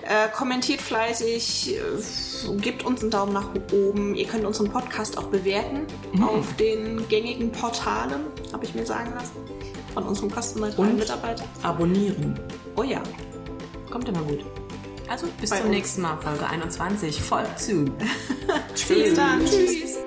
Äh, 0.02 0.30
kommentiert 0.36 0.82
fleißig, 0.82 1.76
äh, 1.76 2.58
gebt 2.58 2.84
uns 2.86 3.02
einen 3.02 3.12
Daumen 3.12 3.34
nach 3.34 3.50
oben. 3.72 4.16
Ihr 4.16 4.26
könnt 4.26 4.46
unseren 4.46 4.72
Podcast 4.72 5.18
auch 5.20 5.26
bewerten 5.28 5.86
auf 6.24 6.56
den 6.56 7.08
gängigen 7.08 7.52
Portalen, 7.52 8.26
habe 8.52 8.66
ich 8.66 8.74
mir 8.74 8.86
sagen 8.86 9.14
lassen. 9.14 9.38
Von 9.94 10.04
unserem 10.04 10.32
Und? 10.78 10.98
Mitarbeiter. 10.98 11.44
Abonnieren. 11.62 12.40
Oh 12.76 12.84
ja. 12.84 13.02
Kommt 13.92 14.10
immer 14.10 14.24
gut. 14.24 14.44
Also 15.08 15.28
bis 15.40 15.52
Bei 15.52 15.58
zum 15.58 15.68
uns. 15.68 15.76
nächsten 15.76 16.02
Mal, 16.02 16.18
Folge 16.18 16.48
21. 16.48 17.22
Folgt 17.22 17.60
zu. 17.60 17.86
Dann. 19.16 19.46
Tschüss. 19.46 19.98